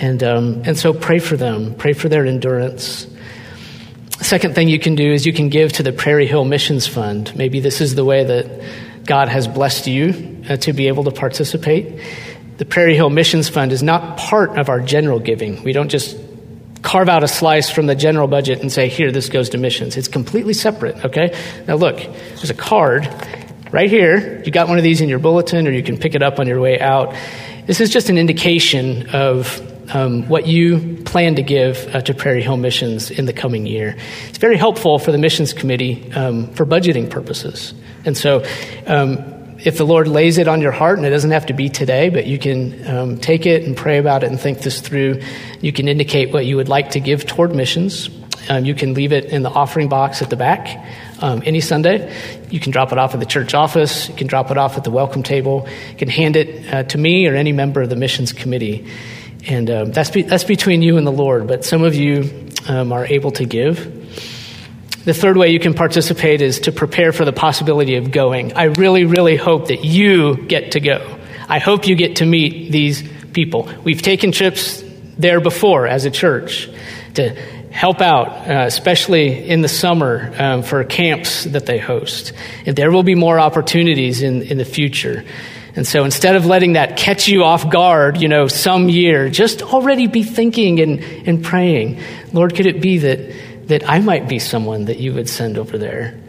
And, 0.00 0.22
um, 0.22 0.62
and 0.64 0.78
so 0.78 0.92
pray 0.92 1.18
for 1.18 1.36
them, 1.36 1.74
pray 1.74 1.94
for 1.94 2.08
their 2.08 2.26
endurance. 2.26 3.08
Second 4.20 4.54
thing 4.54 4.68
you 4.68 4.78
can 4.78 4.94
do 4.94 5.12
is 5.12 5.26
you 5.26 5.32
can 5.32 5.48
give 5.48 5.72
to 5.74 5.82
the 5.82 5.92
Prairie 5.92 6.26
Hill 6.26 6.44
Missions 6.44 6.86
Fund. 6.86 7.34
Maybe 7.34 7.58
this 7.58 7.80
is 7.80 7.96
the 7.96 8.04
way 8.04 8.22
that 8.22 9.04
God 9.04 9.28
has 9.28 9.48
blessed 9.48 9.88
you 9.88 10.44
uh, 10.48 10.56
to 10.58 10.72
be 10.72 10.86
able 10.86 11.04
to 11.04 11.10
participate 11.10 12.00
the 12.56 12.64
Prairie 12.64 12.94
Hill 12.94 13.10
Missions 13.10 13.48
Fund 13.48 13.72
is 13.72 13.82
not 13.82 14.16
part 14.16 14.58
of 14.58 14.68
our 14.68 14.80
general 14.80 15.18
giving. 15.18 15.62
We 15.64 15.72
don't 15.72 15.88
just 15.88 16.16
carve 16.82 17.08
out 17.08 17.24
a 17.24 17.28
slice 17.28 17.70
from 17.70 17.86
the 17.86 17.94
general 17.94 18.28
budget 18.28 18.60
and 18.60 18.70
say, 18.70 18.88
here, 18.88 19.10
this 19.10 19.28
goes 19.28 19.50
to 19.50 19.58
missions. 19.58 19.96
It's 19.96 20.08
completely 20.08 20.52
separate, 20.52 21.04
okay? 21.04 21.34
Now, 21.66 21.76
look, 21.76 21.96
there's 21.96 22.50
a 22.50 22.54
card 22.54 23.08
right 23.72 23.90
here. 23.90 24.42
You 24.44 24.52
got 24.52 24.68
one 24.68 24.78
of 24.78 24.84
these 24.84 25.00
in 25.00 25.08
your 25.08 25.18
bulletin, 25.18 25.66
or 25.66 25.70
you 25.70 25.82
can 25.82 25.96
pick 25.98 26.14
it 26.14 26.22
up 26.22 26.38
on 26.38 26.46
your 26.46 26.60
way 26.60 26.78
out. 26.78 27.14
This 27.66 27.80
is 27.80 27.90
just 27.90 28.10
an 28.10 28.18
indication 28.18 29.08
of 29.10 29.60
um, 29.94 30.28
what 30.28 30.46
you 30.46 31.02
plan 31.04 31.36
to 31.36 31.42
give 31.42 31.94
uh, 31.94 32.02
to 32.02 32.14
Prairie 32.14 32.42
Hill 32.42 32.56
Missions 32.56 33.10
in 33.10 33.24
the 33.24 33.32
coming 33.32 33.66
year. 33.66 33.96
It's 34.28 34.38
very 34.38 34.56
helpful 34.56 34.98
for 34.98 35.10
the 35.10 35.18
missions 35.18 35.52
committee 35.52 36.12
um, 36.12 36.52
for 36.52 36.64
budgeting 36.66 37.10
purposes. 37.10 37.74
And 38.04 38.16
so, 38.16 38.44
um, 38.86 39.33
if 39.64 39.78
the 39.78 39.86
Lord 39.86 40.08
lays 40.08 40.38
it 40.38 40.46
on 40.46 40.60
your 40.60 40.72
heart, 40.72 40.98
and 40.98 41.06
it 41.06 41.10
doesn't 41.10 41.30
have 41.30 41.46
to 41.46 41.54
be 41.54 41.68
today, 41.68 42.10
but 42.10 42.26
you 42.26 42.38
can 42.38 42.86
um, 42.86 43.18
take 43.18 43.46
it 43.46 43.64
and 43.64 43.76
pray 43.76 43.98
about 43.98 44.22
it 44.22 44.30
and 44.30 44.38
think 44.38 44.60
this 44.60 44.80
through. 44.80 45.22
You 45.60 45.72
can 45.72 45.88
indicate 45.88 46.32
what 46.32 46.44
you 46.44 46.56
would 46.56 46.68
like 46.68 46.90
to 46.90 47.00
give 47.00 47.26
toward 47.26 47.54
missions. 47.54 48.10
Um, 48.48 48.66
you 48.66 48.74
can 48.74 48.92
leave 48.92 49.12
it 49.12 49.26
in 49.26 49.42
the 49.42 49.48
offering 49.48 49.88
box 49.88 50.20
at 50.20 50.28
the 50.28 50.36
back 50.36 50.86
um, 51.20 51.42
any 51.46 51.60
Sunday. 51.60 52.14
You 52.50 52.60
can 52.60 52.72
drop 52.72 52.92
it 52.92 52.98
off 52.98 53.14
at 53.14 53.20
the 53.20 53.26
church 53.26 53.54
office. 53.54 54.08
You 54.08 54.14
can 54.14 54.26
drop 54.26 54.50
it 54.50 54.58
off 54.58 54.76
at 54.76 54.84
the 54.84 54.90
welcome 54.90 55.22
table. 55.22 55.66
You 55.90 55.96
can 55.96 56.08
hand 56.08 56.36
it 56.36 56.72
uh, 56.72 56.82
to 56.84 56.98
me 56.98 57.26
or 57.26 57.34
any 57.34 57.52
member 57.52 57.80
of 57.80 57.88
the 57.88 57.96
missions 57.96 58.34
committee. 58.34 58.86
And 59.46 59.70
um, 59.70 59.92
that's, 59.92 60.10
be- 60.10 60.22
that's 60.22 60.44
between 60.44 60.82
you 60.82 60.98
and 60.98 61.06
the 61.06 61.12
Lord. 61.12 61.46
But 61.46 61.64
some 61.64 61.82
of 61.82 61.94
you 61.94 62.50
um, 62.68 62.92
are 62.92 63.06
able 63.06 63.30
to 63.32 63.46
give. 63.46 64.03
The 65.04 65.12
third 65.12 65.36
way 65.36 65.50
you 65.50 65.60
can 65.60 65.74
participate 65.74 66.40
is 66.40 66.60
to 66.60 66.72
prepare 66.72 67.12
for 67.12 67.26
the 67.26 67.32
possibility 67.32 67.96
of 67.96 68.10
going. 68.10 68.54
I 68.54 68.64
really, 68.64 69.04
really 69.04 69.36
hope 69.36 69.68
that 69.68 69.84
you 69.84 70.36
get 70.46 70.72
to 70.72 70.80
go. 70.80 71.18
I 71.46 71.58
hope 71.58 71.86
you 71.86 71.94
get 71.94 72.16
to 72.16 72.26
meet 72.26 72.72
these 72.72 73.02
people. 73.34 73.68
We've 73.84 74.00
taken 74.00 74.32
trips 74.32 74.82
there 75.18 75.40
before 75.40 75.86
as 75.86 76.06
a 76.06 76.10
church 76.10 76.70
to 77.14 77.30
help 77.70 78.00
out, 78.00 78.48
uh, 78.48 78.64
especially 78.66 79.46
in 79.46 79.60
the 79.60 79.68
summer 79.68 80.32
um, 80.38 80.62
for 80.62 80.82
camps 80.84 81.44
that 81.44 81.66
they 81.66 81.78
host. 81.78 82.32
And 82.64 82.74
there 82.74 82.90
will 82.90 83.02
be 83.02 83.14
more 83.14 83.38
opportunities 83.38 84.22
in, 84.22 84.40
in 84.40 84.56
the 84.56 84.64
future. 84.64 85.22
And 85.76 85.86
so 85.86 86.04
instead 86.04 86.36
of 86.36 86.46
letting 86.46 86.74
that 86.74 86.96
catch 86.96 87.28
you 87.28 87.42
off 87.42 87.68
guard, 87.68 88.22
you 88.22 88.28
know, 88.28 88.46
some 88.46 88.88
year, 88.88 89.28
just 89.28 89.60
already 89.60 90.06
be 90.06 90.22
thinking 90.22 90.80
and, 90.80 91.00
and 91.28 91.44
praying. 91.44 92.00
Lord, 92.32 92.54
could 92.54 92.66
it 92.66 92.80
be 92.80 92.98
that 92.98 93.34
that 93.66 93.88
I 93.88 94.00
might 94.00 94.28
be 94.28 94.38
someone 94.38 94.86
that 94.86 94.98
you 94.98 95.14
would 95.14 95.28
send 95.28 95.58
over 95.58 95.78
there 95.78 96.20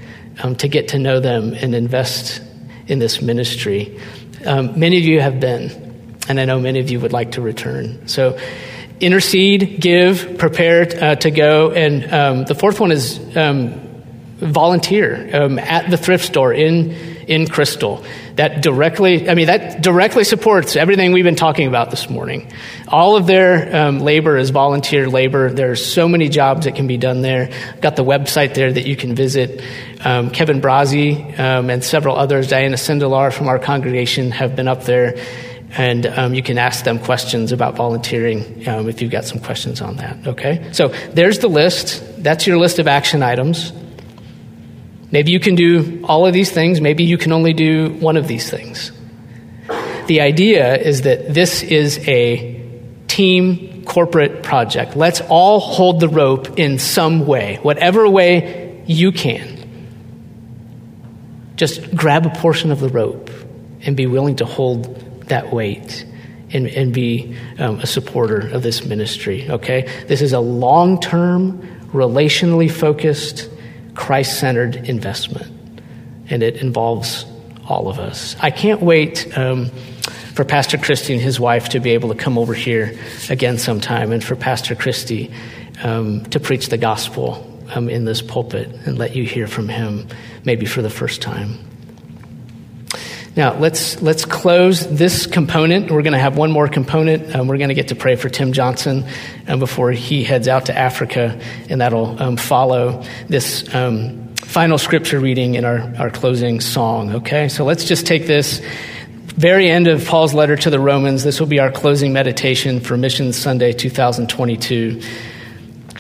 um, 0.44 0.56
to 0.58 0.68
get 0.68 0.90
to 0.90 1.00
know 1.00 1.20
them 1.20 1.54
and 1.54 1.76
invest 1.76 2.42
in 2.88 3.00
this 3.00 3.22
ministry. 3.22 4.00
Um, 4.46 4.80
many 4.80 4.98
of 4.98 5.04
you 5.04 5.22
have 5.22 5.40
been, 5.40 6.18
and 6.28 6.40
I 6.40 6.46
know 6.46 6.60
many 6.60 6.80
of 6.80 6.90
you 6.90 7.00
would 7.00 7.14
like 7.14 7.32
to 7.34 7.42
return. 7.42 8.08
So, 8.08 8.40
intercede, 9.00 9.82
give, 9.82 10.38
prepare 10.38 10.88
uh, 11.02 11.16
to 11.16 11.32
go. 11.32 11.72
And 11.72 12.14
um, 12.14 12.46
the 12.46 12.56
fourth 12.56 12.80
one 12.80 12.92
is 12.92 13.20
um, 13.36 14.04
volunteer 14.38 15.30
um, 15.34 15.60
at 15.60 15.90
the 15.90 15.98
thrift 15.98 16.26
store 16.26 16.54
in, 16.54 16.92
in 17.28 17.48
Crystal 17.48 18.04
that 18.36 18.62
directly, 18.62 19.30
I 19.30 19.34
mean, 19.34 19.48
that 19.48 19.82
directly 19.82 20.26
supports 20.26 20.76
everything 20.76 21.14
we've 21.14 21.24
been 21.24 21.36
talking 21.36 21.68
about 21.68 21.90
this 21.90 22.10
morning. 22.10 22.52
All 22.88 23.16
of 23.16 23.28
their 23.28 23.76
um, 23.76 24.02
labor 24.02 24.38
is 24.38 24.50
volunteer 24.50 25.10
labor. 25.10 25.52
There's 25.52 25.86
so 25.86 26.10
many 26.10 26.28
jobs 26.28 26.66
that 26.66 26.76
can 26.76 26.86
be 26.86 26.98
done 26.98 27.22
there. 27.22 27.50
got 27.80 27.96
the 27.96 28.04
website 28.04 28.54
there 28.54 28.72
that 28.72 28.86
you 28.86 28.98
can 28.98 29.16
visit. 29.16 29.64
Um, 30.04 30.32
Kevin 30.32 30.60
Brazzi 30.60 31.40
um, 31.40 31.70
and 31.70 31.84
several 31.84 32.18
others, 32.18 32.50
Diana 32.50 32.76
Sindelar 32.76 33.32
from 33.32 33.48
our 33.48 33.58
congregation, 33.58 34.32
have 34.32 34.56
been 34.56 34.68
up 34.68 34.84
there. 34.84 35.16
And 35.78 36.06
um, 36.06 36.34
you 36.34 36.44
can 36.44 36.58
ask 36.58 36.86
them 36.86 37.00
questions 37.00 37.52
about 37.52 37.76
volunteering 37.76 38.68
um, 38.68 38.88
if 38.88 39.02
you've 39.02 39.12
got 39.12 39.26
some 39.26 39.40
questions 39.40 39.82
on 39.82 39.98
that. 39.98 40.28
Okay? 40.28 40.70
So 40.74 40.90
there's 41.14 41.40
the 41.40 41.50
list. 41.50 42.22
That's 42.22 42.48
your 42.48 42.58
list 42.58 42.80
of 42.80 42.88
action 42.88 43.24
items. 43.24 43.74
Maybe 45.16 45.32
you 45.32 45.40
can 45.40 45.56
do 45.56 46.02
all 46.04 46.28
of 46.28 46.34
these 46.34 46.52
things, 46.52 46.82
maybe 46.82 47.06
you 47.06 47.18
can 47.18 47.32
only 47.32 47.54
do 47.54 47.88
one 48.02 48.18
of 48.18 48.28
these 48.28 48.50
things. 48.50 48.92
The 50.08 50.20
idea 50.20 50.76
is 50.76 51.04
that 51.04 51.34
this 51.34 51.64
is 51.64 52.06
a 52.06 52.62
team 53.08 53.86
corporate 53.86 54.44
project. 54.44 54.98
Let's 54.98 55.22
all 55.22 55.62
hold 55.62 56.02
the 56.02 56.10
rope 56.10 56.60
in 56.60 56.80
some 56.80 57.26
way, 57.26 57.60
whatever 57.62 58.10
way 58.10 58.84
you 58.88 59.14
can. 59.14 59.64
Just 61.56 61.96
grab 61.96 62.26
a 62.26 62.32
portion 62.32 62.74
of 62.74 62.82
the 62.82 62.90
rope 62.90 63.30
and 63.84 63.96
be 63.96 64.08
willing 64.08 64.36
to 64.36 64.46
hold 64.46 65.00
that 65.28 65.50
weight 65.50 66.06
and, 66.52 66.68
and 66.68 66.94
be 66.94 67.38
um, 67.58 67.80
a 67.80 67.88
supporter 67.88 68.50
of 68.50 68.64
this 68.64 68.84
ministry, 68.84 69.50
okay? 69.50 69.90
This 70.08 70.22
is 70.22 70.34
a 70.34 70.42
long 70.42 71.00
term, 71.00 71.62
relationally 71.94 72.70
focused, 72.70 73.50
Christ 73.96 74.40
centered 74.40 74.76
investment. 74.76 75.52
And 76.30 76.44
it 76.44 76.58
involves 76.58 77.26
all 77.68 77.88
of 77.88 78.00
us. 78.00 78.36
I 78.40 78.52
can't 78.52 78.82
wait 78.82 79.38
um, 79.38 79.70
for 80.36 80.44
Pastor 80.44 80.78
Christy 80.78 81.14
and 81.14 81.22
his 81.22 81.40
wife 81.40 81.70
to 81.70 81.80
be 81.80 81.92
able 81.92 82.10
to 82.10 82.16
come 82.16 82.38
over 82.38 82.54
here 82.54 82.98
again 83.30 83.58
sometime 83.58 84.12
and 84.12 84.24
for 84.24 84.36
Pastor 84.36 84.76
Christy 84.76 85.32
um, 85.84 86.26
to 86.26 86.40
preach 86.40 86.70
the 86.70 86.78
gospel 86.78 87.52
um, 87.74 87.90
in 87.90 88.06
this 88.06 88.22
pulpit 88.22 88.70
and 88.86 88.98
let 88.98 89.16
you 89.16 89.24
hear 89.24 89.48
from 89.48 89.68
him 89.70 90.08
maybe 90.44 90.66
for 90.66 90.82
the 90.82 90.90
first 90.90 91.22
time. 91.22 91.58
Now, 93.36 93.58
let's, 93.60 94.02
let's 94.02 94.24
close 94.24 94.88
this 94.88 95.28
component. 95.28 95.92
We're 95.92 96.04
going 96.04 96.14
to 96.14 96.20
have 96.20 96.38
one 96.38 96.52
more 96.52 96.70
component. 96.70 97.36
Um, 97.36 97.48
we're 97.48 97.58
going 97.58 97.68
to 97.68 97.76
get 97.76 97.90
to 97.90 97.96
pray 97.96 98.16
for 98.16 98.30
Tim 98.30 98.54
Johnson 98.54 99.06
um, 99.50 99.60
before 99.60 99.92
he 99.92 100.24
heads 100.24 100.48
out 100.48 100.68
to 100.68 100.78
Africa, 100.78 101.38
and 101.68 101.82
that'll 101.82 102.22
um, 102.22 102.38
follow 102.38 103.04
this 103.28 103.74
um, 103.76 104.34
final 104.36 104.78
scripture 104.78 105.20
reading 105.20 105.56
in 105.56 105.66
our, 105.66 105.80
our 105.98 106.10
closing 106.10 106.62
song, 106.62 107.16
okay? 107.16 107.50
So 107.50 107.66
let's 107.66 107.84
just 107.84 108.08
take 108.08 108.26
this 108.26 108.62
very 109.18 109.70
end 109.70 109.88
of 109.88 110.06
Paul's 110.06 110.34
letter 110.34 110.56
to 110.56 110.70
the 110.70 110.80
Romans. 110.80 111.26
This 111.26 111.42
will 111.42 111.48
be 111.48 111.60
our 111.60 111.72
closing 111.72 112.14
meditation 112.14 112.80
for 112.80 112.96
Mission 112.96 113.34
Sunday 113.34 113.74
2022. 113.74 115.02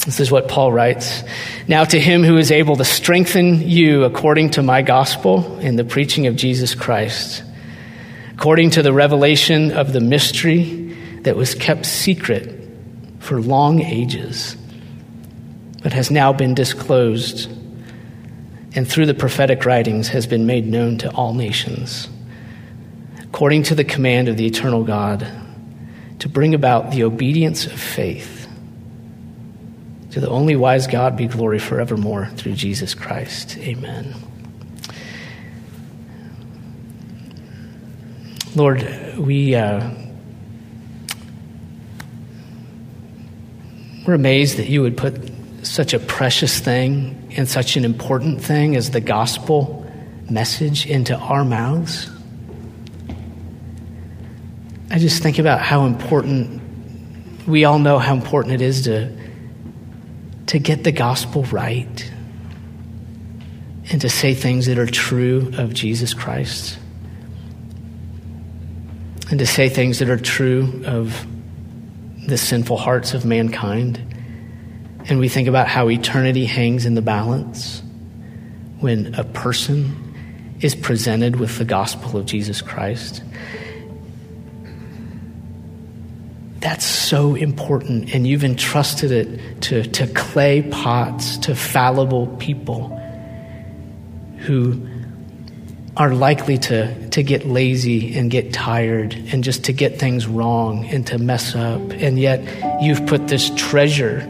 This 0.03 0.19
is 0.19 0.29
what 0.29 0.49
Paul 0.49 0.73
writes. 0.73 1.23
Now, 1.67 1.85
to 1.85 1.99
him 1.99 2.23
who 2.23 2.37
is 2.37 2.51
able 2.51 2.75
to 2.75 2.85
strengthen 2.85 3.67
you 3.67 4.03
according 4.03 4.51
to 4.51 4.61
my 4.61 4.81
gospel 4.81 5.57
in 5.59 5.77
the 5.77 5.85
preaching 5.85 6.27
of 6.27 6.35
Jesus 6.35 6.75
Christ, 6.75 7.43
according 8.33 8.71
to 8.71 8.83
the 8.83 8.91
revelation 8.91 9.71
of 9.71 9.93
the 9.93 10.01
mystery 10.01 10.95
that 11.21 11.37
was 11.37 11.55
kept 11.55 11.85
secret 11.85 12.67
for 13.19 13.41
long 13.41 13.81
ages, 13.81 14.57
but 15.81 15.93
has 15.93 16.11
now 16.11 16.33
been 16.33 16.53
disclosed, 16.53 17.49
and 18.75 18.87
through 18.87 19.05
the 19.05 19.13
prophetic 19.13 19.65
writings 19.65 20.09
has 20.09 20.27
been 20.27 20.45
made 20.45 20.67
known 20.67 20.97
to 20.97 21.11
all 21.11 21.33
nations, 21.33 22.09
according 23.23 23.63
to 23.63 23.75
the 23.75 23.85
command 23.85 24.27
of 24.27 24.35
the 24.35 24.45
eternal 24.45 24.83
God, 24.83 25.25
to 26.19 26.29
bring 26.29 26.53
about 26.53 26.91
the 26.91 27.03
obedience 27.03 27.65
of 27.65 27.71
faith 27.71 28.44
to 30.15 30.21
the 30.21 30.29
only 30.29 30.55
wise 30.55 30.87
God 30.87 31.17
be 31.17 31.27
glory 31.27 31.59
forevermore 31.59 32.27
through 32.37 32.53
Jesus 32.53 32.95
Christ. 32.95 33.57
Amen. 33.57 34.15
Lord, 38.55 39.17
we, 39.17 39.55
uh, 39.55 39.89
we're 44.07 44.13
amazed 44.13 44.55
that 44.55 44.69
you 44.69 44.83
would 44.83 44.95
put 44.95 45.31
such 45.63 45.93
a 45.93 45.99
precious 45.99 46.61
thing 46.61 47.33
and 47.35 47.45
such 47.45 47.75
an 47.75 47.83
important 47.83 48.41
thing 48.41 48.77
as 48.77 48.91
the 48.91 49.01
gospel 49.01 49.85
message 50.29 50.85
into 50.85 51.13
our 51.13 51.43
mouths. 51.43 52.09
I 54.89 54.97
just 54.97 55.21
think 55.21 55.39
about 55.39 55.59
how 55.59 55.87
important, 55.87 56.61
we 57.45 57.65
all 57.65 57.79
know 57.79 57.99
how 57.99 58.13
important 58.13 58.53
it 58.53 58.61
is 58.61 58.83
to 58.83 59.24
to 60.47 60.59
get 60.59 60.83
the 60.83 60.91
gospel 60.91 61.43
right 61.45 62.11
and 63.91 64.01
to 64.01 64.09
say 64.09 64.33
things 64.33 64.65
that 64.65 64.77
are 64.77 64.85
true 64.85 65.51
of 65.57 65.73
Jesus 65.73 66.13
Christ 66.13 66.77
and 69.29 69.39
to 69.39 69.45
say 69.45 69.69
things 69.69 69.99
that 69.99 70.09
are 70.09 70.17
true 70.17 70.83
of 70.85 71.25
the 72.27 72.37
sinful 72.37 72.77
hearts 72.77 73.13
of 73.13 73.25
mankind. 73.25 73.99
And 75.07 75.19
we 75.19 75.29
think 75.29 75.47
about 75.47 75.67
how 75.67 75.89
eternity 75.89 76.45
hangs 76.45 76.85
in 76.85 76.95
the 76.95 77.01
balance 77.01 77.81
when 78.79 79.15
a 79.15 79.23
person 79.23 80.57
is 80.61 80.75
presented 80.75 81.35
with 81.37 81.57
the 81.57 81.65
gospel 81.65 82.17
of 82.17 82.25
Jesus 82.25 82.61
Christ. 82.61 83.23
That's 86.65 86.83
so 86.83 87.35
important, 87.35 88.15
and 88.15 88.25
you've 88.25 88.43
entrusted 88.43 89.11
it 89.11 89.61
to, 89.61 89.83
to 89.83 90.07
clay 90.07 90.63
pots, 90.63 91.37
to 91.45 91.53
fallible 91.53 92.25
people 92.37 92.87
who 94.39 94.87
are 95.95 96.11
likely 96.11 96.57
to, 96.57 97.09
to 97.11 97.21
get 97.21 97.45
lazy 97.45 98.17
and 98.17 98.31
get 98.31 98.51
tired 98.51 99.13
and 99.13 99.43
just 99.43 99.65
to 99.65 99.73
get 99.73 99.99
things 99.99 100.25
wrong 100.25 100.85
and 100.87 101.05
to 101.05 101.19
mess 101.19 101.53
up. 101.55 101.81
And 101.91 102.17
yet, 102.17 102.41
you've 102.81 103.05
put 103.05 103.27
this 103.27 103.51
treasure 103.55 104.21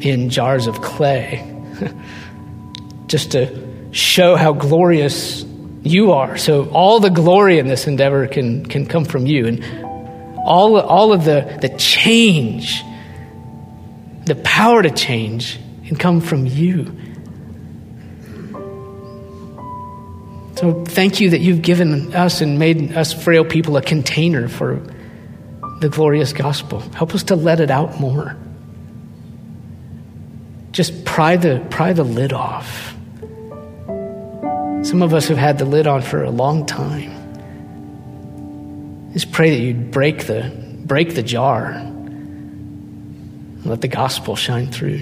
in 0.00 0.30
jars 0.30 0.66
of 0.66 0.82
clay 0.82 1.44
just 3.06 3.30
to 3.30 3.92
show 3.92 4.34
how 4.34 4.52
glorious 4.52 5.44
you 5.84 6.10
are. 6.10 6.36
So, 6.38 6.68
all 6.70 6.98
the 6.98 7.10
glory 7.10 7.60
in 7.60 7.68
this 7.68 7.86
endeavor 7.86 8.26
can, 8.26 8.66
can 8.66 8.84
come 8.84 9.04
from 9.04 9.26
you. 9.26 9.46
And 9.46 9.85
all, 10.46 10.80
all 10.80 11.12
of 11.12 11.24
the, 11.24 11.58
the 11.60 11.68
change, 11.68 12.82
the 14.24 14.36
power 14.36 14.82
to 14.82 14.90
change, 14.90 15.58
can 15.86 15.96
come 15.96 16.20
from 16.20 16.46
you. 16.46 16.96
So 20.56 20.84
thank 20.84 21.20
you 21.20 21.30
that 21.30 21.40
you've 21.40 21.60
given 21.60 22.14
us 22.14 22.40
and 22.40 22.58
made 22.58 22.94
us 22.94 23.12
frail 23.12 23.44
people 23.44 23.76
a 23.76 23.82
container 23.82 24.48
for 24.48 24.80
the 25.80 25.88
glorious 25.90 26.32
gospel. 26.32 26.80
Help 26.94 27.14
us 27.14 27.24
to 27.24 27.36
let 27.36 27.60
it 27.60 27.70
out 27.70 28.00
more. 28.00 28.36
Just 30.72 31.04
pry 31.04 31.36
the, 31.36 31.64
pry 31.70 31.92
the 31.92 32.04
lid 32.04 32.32
off. 32.32 32.94
Some 34.82 35.02
of 35.02 35.12
us 35.12 35.28
have 35.28 35.38
had 35.38 35.58
the 35.58 35.64
lid 35.64 35.86
on 35.86 36.02
for 36.02 36.22
a 36.22 36.30
long 36.30 36.64
time. 36.64 37.15
Just 39.16 39.32
pray 39.32 39.48
that 39.48 39.56
you'd 39.58 39.90
break 39.90 40.26
the, 40.26 40.52
break 40.84 41.14
the 41.14 41.22
jar 41.22 41.68
and 41.70 43.64
let 43.64 43.80
the 43.80 43.88
gospel 43.88 44.36
shine 44.36 44.70
through. 44.70 45.00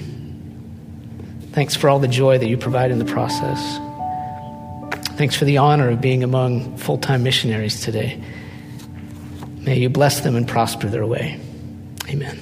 Thanks 1.50 1.74
for 1.74 1.88
all 1.88 1.98
the 1.98 2.06
joy 2.06 2.38
that 2.38 2.46
you 2.46 2.56
provide 2.56 2.92
in 2.92 3.00
the 3.00 3.04
process. 3.04 3.58
Thanks 5.16 5.34
for 5.34 5.46
the 5.46 5.58
honor 5.58 5.88
of 5.88 6.00
being 6.00 6.22
among 6.22 6.76
full 6.76 6.98
time 6.98 7.24
missionaries 7.24 7.80
today. 7.80 8.22
May 9.58 9.80
you 9.80 9.88
bless 9.88 10.20
them 10.20 10.36
and 10.36 10.46
prosper 10.46 10.86
their 10.86 11.06
way. 11.06 11.40
Amen. 12.08 12.38